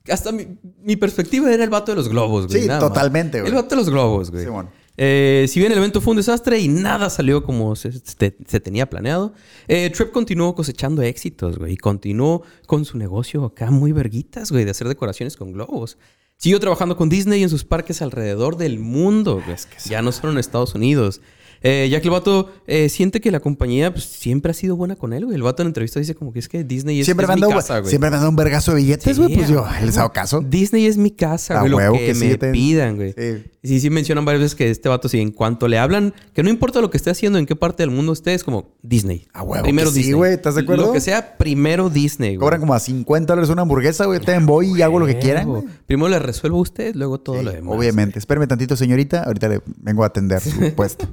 [0.09, 0.47] Hasta mi,
[0.83, 2.63] mi perspectiva era el vato de los globos, güey.
[2.63, 2.89] Sí, nada más.
[2.89, 3.51] totalmente, güey.
[3.51, 4.45] El vato de los globos, güey.
[4.45, 4.71] Sí, bueno.
[4.97, 8.61] Eh, si bien el evento fue un desastre y nada salió como se, se- se
[8.61, 9.35] tenía planeado,
[9.69, 11.73] eh, Trepp continuó cosechando éxitos, güey.
[11.73, 15.99] Y continuó con su negocio acá muy verguitas, güey, de hacer decoraciones con globos.
[16.39, 19.57] Siguió trabajando con Disney en sus parques alrededor del mundo, güey.
[19.87, 21.21] ya no solo en Estados Unidos.
[21.63, 24.97] Eh, ya que el vato eh, siente que la compañía pues, siempre ha sido buena
[24.97, 25.37] con él, güey.
[25.37, 27.53] El vato en entrevista dice como que es que Disney es, Siempre es me mi
[27.53, 27.91] casa, güey.
[27.91, 29.35] siempre me un vergazo de billetes, Sí, güey.
[29.35, 30.41] pues yo, les hago caso.
[30.41, 31.71] Disney es mi casa, güey.
[31.71, 33.15] Lo huevo que, que me pidan, güey.
[33.17, 33.45] Sí.
[33.65, 36.51] Sí, sí mencionan varias veces que este vato, sí, en cuanto le hablan, que no
[36.51, 39.27] importa lo que esté haciendo, en qué parte del mundo esté, es como Disney.
[39.33, 40.15] A huevo Primero que sí, Disney.
[40.15, 40.87] güey, ¿estás de acuerdo?
[40.87, 42.39] Lo que sea, primero Disney, güey.
[42.47, 44.21] Cobran como a 50 dólares una hamburguesa, güey.
[44.21, 45.65] Te voy y hago lo que quieran, güey.
[45.87, 47.75] Primero le resuelvo a usted, luego todo lo demás.
[47.77, 48.21] obviamente.
[48.21, 49.25] Espérame tantito, señorita.
[49.25, 51.09] Ahorita le vengo a atender su puesto.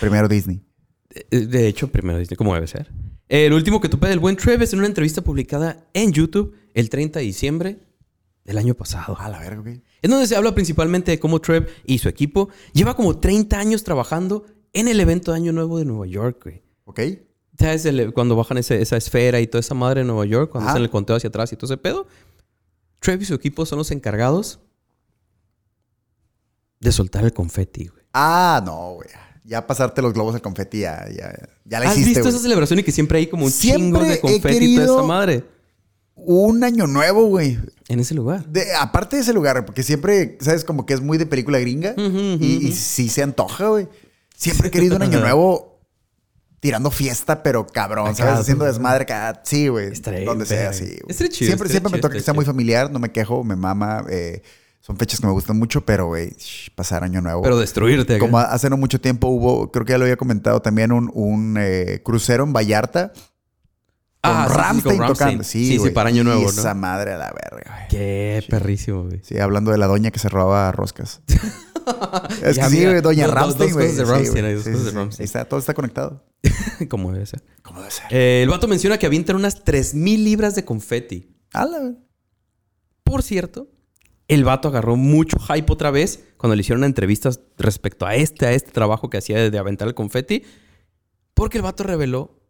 [0.00, 0.62] Primero Disney.
[1.10, 2.90] Eh, De hecho, primero Disney, como debe ser.
[3.28, 6.90] El último que topé del buen Trev es en una entrevista publicada en YouTube el
[6.90, 7.78] 30 de diciembre
[8.44, 9.16] del año pasado.
[9.18, 9.82] A la verga, güey.
[10.02, 13.82] En donde se habla principalmente de cómo Trev y su equipo lleva como 30 años
[13.84, 16.62] trabajando en el evento de Año Nuevo de Nueva York, güey.
[16.84, 17.00] ¿Ok?
[17.58, 17.84] ¿Sabes?
[17.86, 20.74] El- cuando bajan ese- esa esfera y toda esa madre en Nueva York, cuando Ajá.
[20.74, 22.06] hacen el conteo hacia atrás y todo ese pedo.
[22.98, 24.58] Trev y su equipo son los encargados
[26.80, 28.04] de soltar el confeti, güey.
[28.12, 29.08] Ah, no, güey.
[29.44, 31.34] Ya pasarte los globos al confeti, ya, ya,
[31.64, 32.34] ya la ¿Has hiciste, visto güey.
[32.34, 35.06] esa celebración y que siempre hay como un Siempre chingo de confeti y toda esa
[35.06, 35.44] madre?
[36.16, 37.58] Un año nuevo, güey.
[37.88, 38.46] En ese lugar.
[38.46, 40.64] De- aparte de ese lugar, porque siempre, ¿sabes?
[40.64, 41.94] Como que es muy de película gringa.
[41.98, 43.88] Y, y sí se antoja, güey.
[44.36, 45.80] Siempre he querido un año nuevo
[46.60, 48.40] tirando fiesta, pero cabrón, Acá, ¿sabes?
[48.40, 49.42] Haciendo desmadre acá.
[49.44, 49.90] Sí, güey.
[50.24, 50.96] Donde bien sea, sí.
[51.28, 54.04] chido, Siempre, siempre me toca que sea muy familiar, no me quejo, me mama.
[54.08, 54.40] eh,
[54.84, 56.36] son fechas que me gustan mucho, pero, güey,
[56.74, 57.40] pasar año nuevo.
[57.40, 58.16] Pero destruirte.
[58.16, 58.20] acá.
[58.26, 61.56] Como hace no mucho tiempo hubo, creo que ya lo había comentado también, un, un
[61.58, 63.12] eh, crucero en Vallarta.
[63.14, 63.22] Con
[64.32, 65.32] Ah, sí, sí, Ramstein con tocando.
[65.36, 65.64] Ramstein.
[65.64, 66.50] Sí, Sí, sí, para Año Nuevo, Y ¿no?
[66.50, 67.88] Esa madre a la verga, güey.
[67.88, 69.20] Qué perrísimo, güey.
[69.22, 71.22] Sí, hablando de la doña que se robaba roscas.
[72.42, 73.90] es que sí, güey, doña Ramstein, dos güey.
[73.90, 74.28] Sí, dos Sí, cosas
[74.64, 74.96] sí, de sí.
[74.96, 75.22] Rammstein.
[75.22, 76.22] Ahí está, todo está conectado.
[76.90, 77.42] Como debe ser.
[77.62, 78.04] ¿Cómo debe ser?
[78.10, 81.34] Eh, el vato menciona que avientan unas 3.000 libras de confeti.
[81.54, 81.96] Ala, güey.
[83.02, 83.68] Por cierto,
[84.28, 88.52] el vato agarró mucho hype otra vez cuando le hicieron entrevistas respecto a este, a
[88.52, 90.42] este trabajo que hacía de, aventar el confeti.
[91.34, 92.40] Porque el vato reveló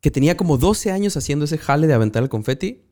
[0.00, 2.82] que tenía como 12 años haciendo ese jale de aventar el confeti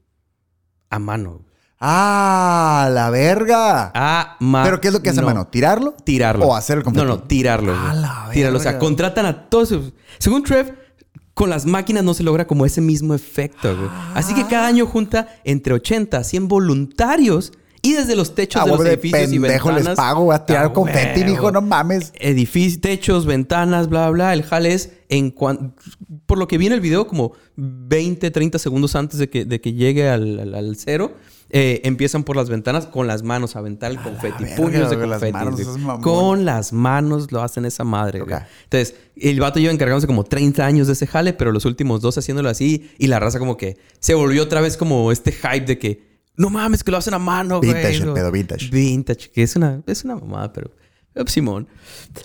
[0.90, 1.42] a mano.
[1.80, 3.92] ¡Ah, la verga!
[3.94, 4.64] A mano.
[4.64, 5.46] ¿Pero qué es lo que hace a mano?
[5.46, 5.92] ¿Tirarlo?
[6.04, 6.46] Tirarlo.
[6.46, 7.06] ¿O hacer el confeti?
[7.06, 7.72] No, no, tirarlo.
[7.72, 7.90] güey.
[7.90, 8.58] A la Tírarlo.
[8.58, 8.84] O sea, verga.
[8.84, 9.68] contratan a todos.
[9.68, 10.76] sus- Según Trev,
[11.34, 13.88] con las máquinas no se logra como ese mismo efecto, güey.
[14.14, 17.52] Así que cada año junta entre 80 a 100 voluntarios
[17.82, 19.86] y desde los techos A de los de edificios y pendejo ventanas.
[19.90, 22.12] les pago, voy a tirar Ah, confeti, mijo, no mames.
[22.18, 24.32] Edificios, techos, ventanas, bla, bla, bla.
[24.34, 25.74] El jale es en cuan-
[26.26, 29.60] Por lo que vi en el video, como 20, 30 segundos antes de que, de
[29.60, 31.12] que llegue al, al- al cero,
[31.50, 34.44] eh, empiezan por las ventanas con las manos a aventar el confeti.
[34.44, 35.32] verga, puños de güey, las confeti.
[35.32, 38.20] manos, con las manos lo hacen esa madre.
[38.20, 38.34] güey.
[38.34, 38.42] Ok.
[38.64, 42.18] Entonces, el vato lleva encargándose como 30 años de ese jale, pero los últimos dos
[42.18, 42.90] haciéndolo así.
[42.98, 46.07] Y la raza como que se volvió otra vez como este hype de que...
[46.38, 47.74] No mames, que lo hacen a mano, güey.
[47.74, 48.70] Vintage, el pedo, vintage.
[48.70, 50.70] Vintage, que es una, es una mamada, pero...
[51.14, 51.68] eh, Simón.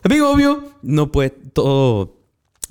[0.04, 2.22] Amigo, obvio, no puede todo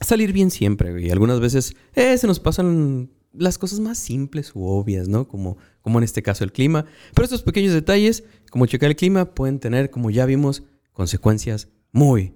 [0.01, 1.11] salir bien siempre, güey.
[1.11, 5.27] Algunas veces eh, se nos pasan las cosas más simples u obvias, ¿no?
[5.27, 6.87] Como, como en este caso el clima.
[7.15, 10.63] Pero estos pequeños detalles, como checar el clima, pueden tener, como ya vimos,
[10.93, 12.35] consecuencias muy,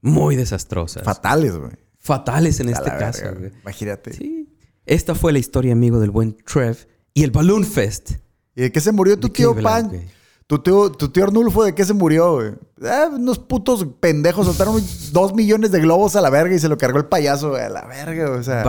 [0.00, 1.04] muy desastrosas.
[1.04, 1.72] Fatales, güey.
[1.98, 3.52] Fatales en A este caso, verga, güey.
[3.62, 4.12] Imagínate.
[4.12, 4.48] Sí.
[4.84, 8.12] Esta fue la historia, amigo, del buen Trev y el Balloon Fest.
[8.56, 9.88] ¿Y de qué se murió tu tío Pan?
[9.88, 10.16] güey.
[10.46, 12.52] Tu tío, tu tío Arnulfo, ¿de qué se murió, güey?
[12.80, 14.80] Eh, unos putos pendejos soltaron
[15.12, 17.62] dos millones de globos a la verga y se lo cargó el payaso, güey.
[17.62, 18.62] A la verga, o sea.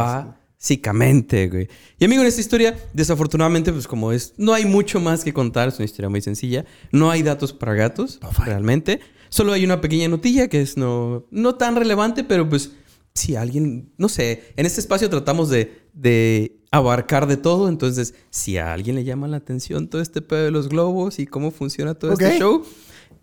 [0.57, 1.69] Básicamente, güey.
[1.99, 5.67] Y amigo, en esta historia, desafortunadamente, pues como es, no hay mucho más que contar,
[5.67, 6.65] es una historia muy sencilla.
[6.91, 8.99] No hay datos para gatos, realmente.
[9.29, 12.71] Solo hay una pequeña notilla que es no, no tan relevante, pero pues
[13.13, 18.57] si alguien, no sé, en este espacio tratamos de, de abarcar de todo, entonces si
[18.57, 21.93] a alguien le llama la atención todo este pedo de los globos y cómo funciona
[21.95, 22.63] todo este show,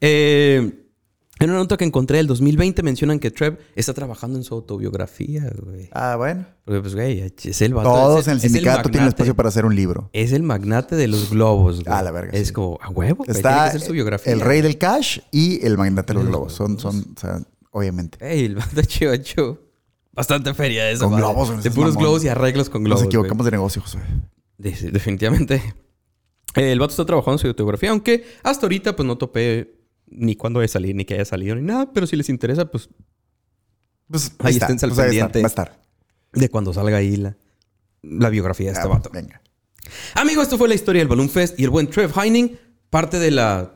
[0.00, 0.80] eh,
[1.40, 5.50] en una nota que encontré del 2020 mencionan que Trev está trabajando en su autobiografía,
[5.64, 5.88] güey.
[5.92, 6.46] Ah, bueno.
[6.64, 7.90] Porque, pues, güey, es el vato.
[7.90, 10.10] Todos es en el sindicato tienen espacio para hacer un libro.
[10.12, 11.94] Es el magnate de los globos, güey.
[11.96, 12.52] Ah, la verga, Es sí.
[12.52, 13.26] como, a huevo, güey.
[13.26, 14.32] Tiene Está que hacer su biografía.
[14.32, 16.52] el rey del cash y el magnate de los globos.
[16.52, 17.40] Son, son, o sea,
[17.72, 18.16] obviamente.
[18.20, 19.58] Ey, el vato chido, hecho.
[20.14, 21.24] Bastante feria esa Con madre.
[21.26, 22.02] globos, güey, De puros mamón.
[22.04, 23.00] globos y arreglos con globos.
[23.02, 23.50] Nos equivocamos güey.
[23.50, 23.98] de negocio, José.
[24.58, 25.56] De- definitivamente.
[26.54, 30.36] Eh, el vato está trabajando en su autobiografía, aunque hasta ahorita, pues, no topé ni
[30.36, 31.92] cuándo vaya a salir, ni que haya salido, ni nada.
[31.92, 32.88] Pero si les interesa, pues
[34.08, 35.40] Pues Ahí está, esténse al pues pendiente.
[35.40, 35.82] Va a estar.
[36.32, 37.36] de cuando salga ahí la,
[38.02, 39.10] la biografía de este Ah, vato.
[39.12, 39.40] Venga.
[40.14, 42.56] Amigo, esto fue la historia del Balloon Fest y el buen Trev Heining,
[42.90, 43.73] parte de la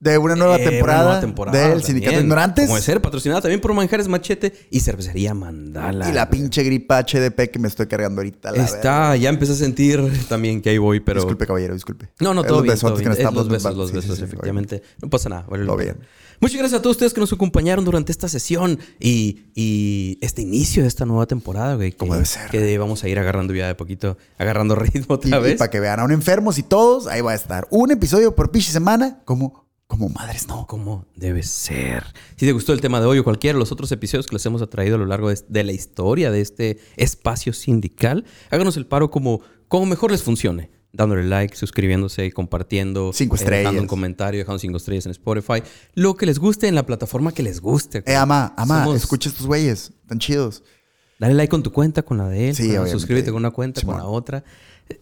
[0.00, 1.86] De una nueva, Eh, una temporada, nueva temporada del también.
[1.86, 2.66] Sindicato de Ignorantes.
[2.66, 6.10] Como de ser, patrocinada también por Manjares Machete y Cervecería Mandala.
[6.10, 8.52] Y la pinche gripa HDP que me estoy cargando ahorita.
[8.52, 8.64] la.
[8.64, 11.20] Está, ya empecé a sentir también que ahí voy, pero...
[11.20, 12.10] Disculpe, caballero, disculpe.
[12.20, 13.12] No, no, todo los bien, besotes todo que bien.
[13.12, 14.82] Es estamos los besos, los Sí, besos, sí, sí, efectivamente.
[15.00, 15.46] No pasa nada.
[15.48, 15.96] vale Todo bien.
[16.40, 20.82] Muchas gracias a todos ustedes que nos acompañaron durante esta sesión y, y este inicio
[20.82, 21.92] de esta nueva temporada, güey.
[21.92, 22.50] que- Como debe ser.
[22.50, 25.56] Que vamos a ir agarrando ya de poquito, agarrando ritmo Y, otra vez.
[25.56, 27.66] para que vean, aún enfermos y todos, ahí va a estar.
[27.70, 30.66] Un episodio por pinche semana, como, como madres, no.
[30.66, 32.04] Como debe ser.
[32.36, 34.44] Si te gustó el tema de hoy o cualquiera de los otros episodios que les
[34.46, 39.10] hemos traído a lo largo de, la historia de este espacio sindical, háganos el paro
[39.10, 40.70] como, como mejor les funcione.
[40.92, 43.10] Dándole like, suscribiéndose, compartiendo.
[43.12, 43.82] Cinco eh, Dejando estrellas.
[43.82, 45.60] un comentario, dejando cinco estrellas en Spotify.
[45.94, 48.04] Lo que les guste en la plataforma que les guste.
[48.06, 50.62] Eh, ama, ama, Somos- escucha estos güeyes, tan chidos.
[51.18, 52.54] Dale like con tu cuenta, con la de él.
[52.54, 54.44] Sí, con- suscríbete con una cuenta, con la otra.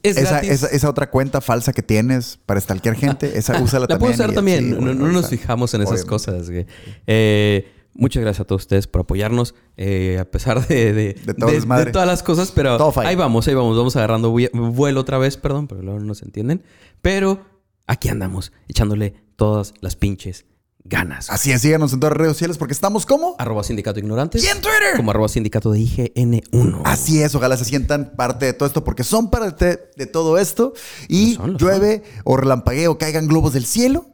[0.03, 3.89] Es Esa, esa, esa otra cuenta falsa que tienes para stalkear gente, esa úsala La
[3.89, 3.99] también.
[3.99, 4.71] puedo usar también.
[4.71, 6.51] no, bueno, no ahí nos fijamos en esas cosas.
[6.51, 6.67] güey.
[7.07, 9.55] Eh, muchas gracias a todos ustedes por apoyarnos.
[9.77, 12.53] eh, a pesar de, de, todas las cosas.
[12.53, 13.77] Pero ahí vamos, ahí vamos.
[13.77, 16.63] Vamos agarrando vue- vuelo otra vez, perdón, porque luego no nos entienden.
[17.01, 17.45] Pero
[17.89, 20.45] aquí andamos, echándole todas las pinches
[20.85, 21.31] ganas.
[21.31, 23.37] Así es, síganos en todas las redes sociales porque estamos como.
[23.39, 24.43] Arroba Sindicato Ignorantes.
[24.43, 24.97] Y en Twitter.
[24.97, 26.83] Como arroba Sindicato de IGN1.
[26.85, 30.73] Así es, ojalá se sientan parte de todo esto porque son parte de todo esto.
[31.09, 34.07] Y son, llueve o relampagueo, caigan globos del cielo.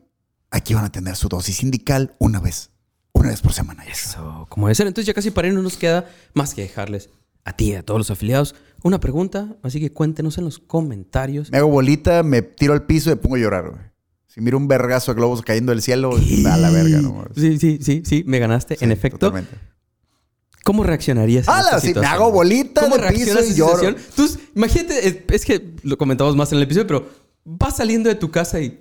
[0.51, 2.71] Aquí van a tener su dosis sindical una vez.
[3.13, 3.85] Una vez por semana.
[3.85, 3.93] ya.
[3.93, 4.87] Eso, como debe ser.
[4.87, 7.11] Entonces ya casi para ir no nos queda más que dejarles
[7.45, 9.57] a ti y a todos los afiliados una pregunta.
[9.63, 11.51] Así que cuéntenos en los comentarios.
[11.51, 13.83] Me hago bolita, me tiro al piso y me pongo a llorar, güey.
[14.39, 17.25] Si miro un vergazo de globos cayendo del cielo, a la verga, ¿no?
[17.35, 18.77] Sí, sí, sí, sí, me ganaste.
[18.77, 19.51] Sí, en efecto, totalmente.
[20.63, 21.49] ¿cómo reaccionarías?
[21.49, 21.81] ¡Hala!
[21.81, 23.89] Sí, me hago bolita ¿Cómo piso reaccionas y lloro.
[23.89, 27.09] Entonces, imagínate, es- que lo comentamos más en el episodio, pero
[27.45, 28.79] vas saliendo de tu casa y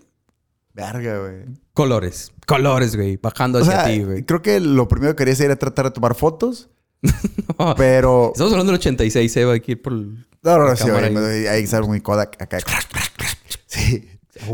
[0.76, 1.45] Verga, güey.
[1.74, 4.24] colores, colores, güey, bajando O hacia sea, ti, güey.
[4.26, 6.70] creo que lo primero que quería hacer era tratar de tomar fotos,
[7.78, 8.28] pero...
[8.34, 9.93] Estamos hablando del 86, Eva, hay que ir por...
[9.93, 11.47] el- No, no, no, sí, ahí.
[11.47, 12.60] hay que estar muy Kodak acá.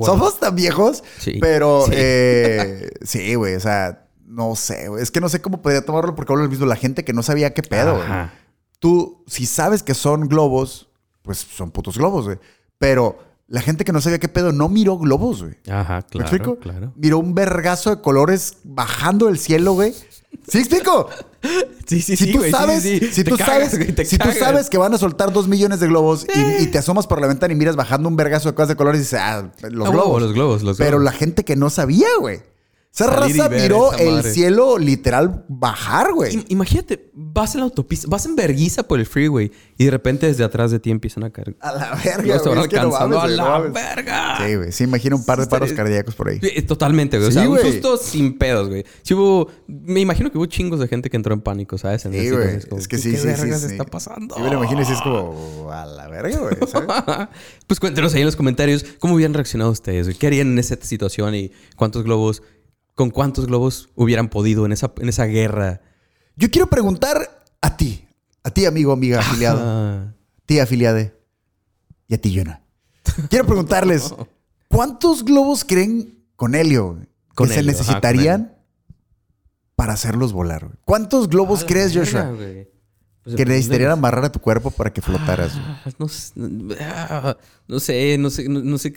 [0.04, 1.38] Somos tan viejos, Sí.
[1.42, 1.92] pero Sí.
[1.96, 5.04] eh, sí, güey, o sea, no sé, güey.
[5.04, 6.66] Es que no sé cómo podía tomarlo porque hablo mismo.
[6.66, 8.08] La gente que no sabía qué pedo, güey.
[8.80, 10.90] Tú, si sabes que son globos,
[11.22, 12.38] pues son putos globos, güey.
[12.78, 13.18] Pero
[13.48, 15.56] la gente que no sabía qué pedo no miró globos, güey.
[15.70, 16.60] Ajá, ¿Me claro, explico?
[16.60, 16.92] claro.
[16.96, 19.94] Miró un vergazo de colores bajando del cielo, güey.
[20.48, 21.10] ¿Sí explico?
[21.86, 23.12] Sí, sí, Si sí, tú güey, sabes, sí, sí.
[23.14, 25.88] si tú cagas, sabes, güey, si tú sabes que van a soltar dos millones de
[25.88, 28.70] globos y, y te asomas por la ventana y miras bajando un vergazo de cosas
[28.70, 29.96] de colores y dices, ah, los Ah, globos.
[29.96, 32.42] huevo, los globos, los Pero la gente que no sabía, güey.
[32.94, 36.36] Esa raza miró esa el cielo literal bajar, güey.
[36.36, 40.28] Im- Imagínate, vas en la autopista, vas en verguiza por el freeway y de repente
[40.28, 41.56] desde atrás de ti empiezan a caer.
[41.60, 42.56] A la verga, güey.
[42.56, 44.38] No alcanzando mames, a no la verga.
[44.46, 44.72] Sí, güey.
[44.72, 46.40] Sí, imagino un par de paros cardíacos por ahí.
[46.40, 47.30] Sí, Totalmente, güey.
[47.30, 47.72] O Sí, sea, un güey.
[47.72, 48.86] susto sin pedos, güey.
[49.02, 49.50] Sí hubo...
[49.68, 52.06] Me imagino que hubo chingos de gente que entró en pánico, ¿sabes?
[52.06, 52.60] En Sí, güey.
[52.70, 53.28] como, Es que sí, ¿qué sí, sí.
[53.28, 53.68] vergas sí.
[53.72, 54.36] está pasando?
[54.38, 56.56] Yo me lo imagino y sí es como a la verga, güey.
[56.68, 57.28] ¿sabes?
[57.66, 60.16] pues cuéntenos ahí en los comentarios cómo hubieran reaccionado ustedes, güey.
[60.16, 62.44] ¿Qué harían en esa situación y cuántos globos...
[62.96, 65.82] ¿Con cuántos globos hubieran podido en esa, en esa guerra?
[66.36, 68.08] Yo quiero preguntar a ti,
[68.44, 70.14] a ti, amigo, amiga, afiliado, Ah,
[70.46, 71.16] ti, afiliade,
[72.08, 72.62] y a ti, Yona.
[73.30, 74.14] Quiero preguntarles,
[74.70, 77.00] ¿cuántos globos creen con helio
[77.36, 78.56] Con que se ajá, necesitarían
[79.76, 80.66] para hacerlos volar?
[80.66, 80.78] güey?
[80.86, 82.72] ¿Cuántos globos crees, Joshua, güey.
[83.24, 85.54] Pues que necesitarían de- amarrar a tu cuerpo para que flotaras?
[85.58, 86.34] Ah, No, sé,
[86.82, 87.38] ah,
[87.68, 88.94] no sé, no sé, no, no sé.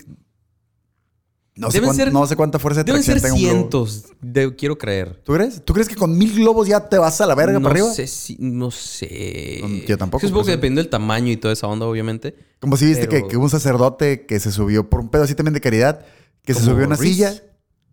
[1.59, 3.87] No sé, Deben ser- no sé cuánta fuerza de Deben tracción ser tenga un globo.
[3.89, 5.23] cientos, de- quiero creer.
[5.25, 5.65] ¿Tú crees?
[5.65, 7.95] ¿Tú crees que con mil globos ya te vas a la verga no para arriba?
[7.95, 9.61] sé si, no sé.
[9.63, 10.57] No, yo tampoco, Es que supongo por que eso.
[10.59, 12.35] depende del tamaño y toda esa onda, obviamente.
[12.61, 15.35] Como si viste Pero- que, que un sacerdote que se subió por un pedo así
[15.35, 16.05] también de caridad,
[16.45, 17.15] que se subió a una Reese.
[17.15, 17.43] silla.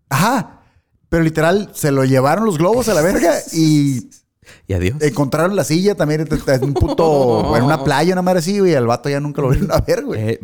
[0.10, 0.60] Ajá.
[1.10, 4.10] Pero literal, se lo llevaron los globos a la verga y
[4.68, 5.02] Y adiós.
[5.02, 8.74] encontraron la silla también en un puto, en una playa, una madre así, güey.
[8.74, 10.20] y al vato ya nunca lo vieron a ver, güey.
[10.22, 10.40] Eh,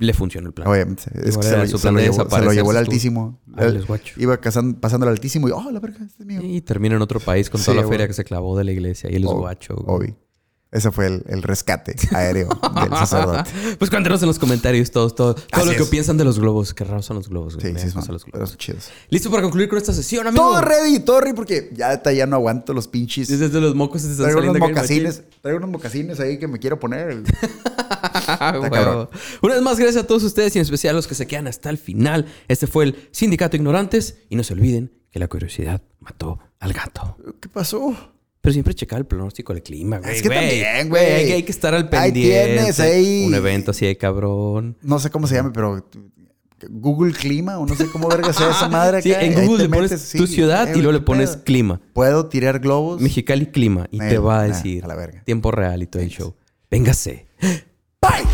[0.00, 0.66] le funcionó el plan.
[0.68, 1.04] Obviamente.
[1.14, 3.38] Es que se lo, su se plan lo de llevó, se lo llevó el altísimo.
[3.86, 4.14] Guacho.
[4.20, 6.40] iba cazan- pasando al altísimo y, oh, la verga, este es mío.
[6.42, 7.92] Y termina en otro país con toda Sí, la güey.
[7.94, 9.74] feria que se clavó de la iglesia y el guacho.
[9.86, 10.16] Obvio.
[10.72, 13.50] Ese fue el, el rescate aéreo del sacerdote.
[13.78, 15.88] pues cuéntenos en los comentarios todos, todo, todo lo que es.
[15.88, 16.74] piensan de los globos.
[16.74, 17.66] Qué raros son los globos, güey.
[17.68, 18.50] Sí, Me sí, son, los pero globos.
[18.50, 18.90] son chidos.
[19.08, 20.44] Listo para concluir con esta sesión, amigo.
[20.44, 23.26] Todo ready, todo ready, porque ya, ya no aguanto los pinches.
[23.26, 27.22] Desde los mocos se Traigo unos mocasines, traigo unos mocasines ahí que me quiero poner.
[28.26, 29.08] Cabrón.
[29.42, 31.48] Una vez más, gracias a todos ustedes y en especial a los que se quedan
[31.48, 32.26] hasta el final.
[32.48, 37.16] Este fue el Sindicato Ignorantes y no se olviden que la curiosidad mató al gato.
[37.40, 37.96] ¿Qué pasó?
[38.40, 40.14] Pero siempre checar el pronóstico del clima, güey.
[40.16, 40.40] Es que güey.
[40.40, 41.04] también, güey.
[41.06, 42.54] Hay, que- hay que estar al Ahí pendiente.
[42.54, 43.24] tienes, ahí.
[43.26, 44.76] Un evento así de cabrón.
[44.82, 45.86] No sé cómo se llama, pero
[46.68, 49.46] Google Clima o no sé cómo verga sea esa madre Sí, acá, en y ahí
[49.46, 51.44] Google le pones sí, tu ciudad eh, y luego le ¿qué pones pedo?
[51.44, 51.80] clima.
[51.92, 53.00] ¿Puedo tirar globos?
[53.00, 53.88] Mexicali clima.
[53.90, 55.22] Y Eh, te va a nah, decir a la verga.
[55.24, 56.34] tiempo real y todo el show.
[56.70, 57.26] Véngase.
[58.00, 58.24] Bye.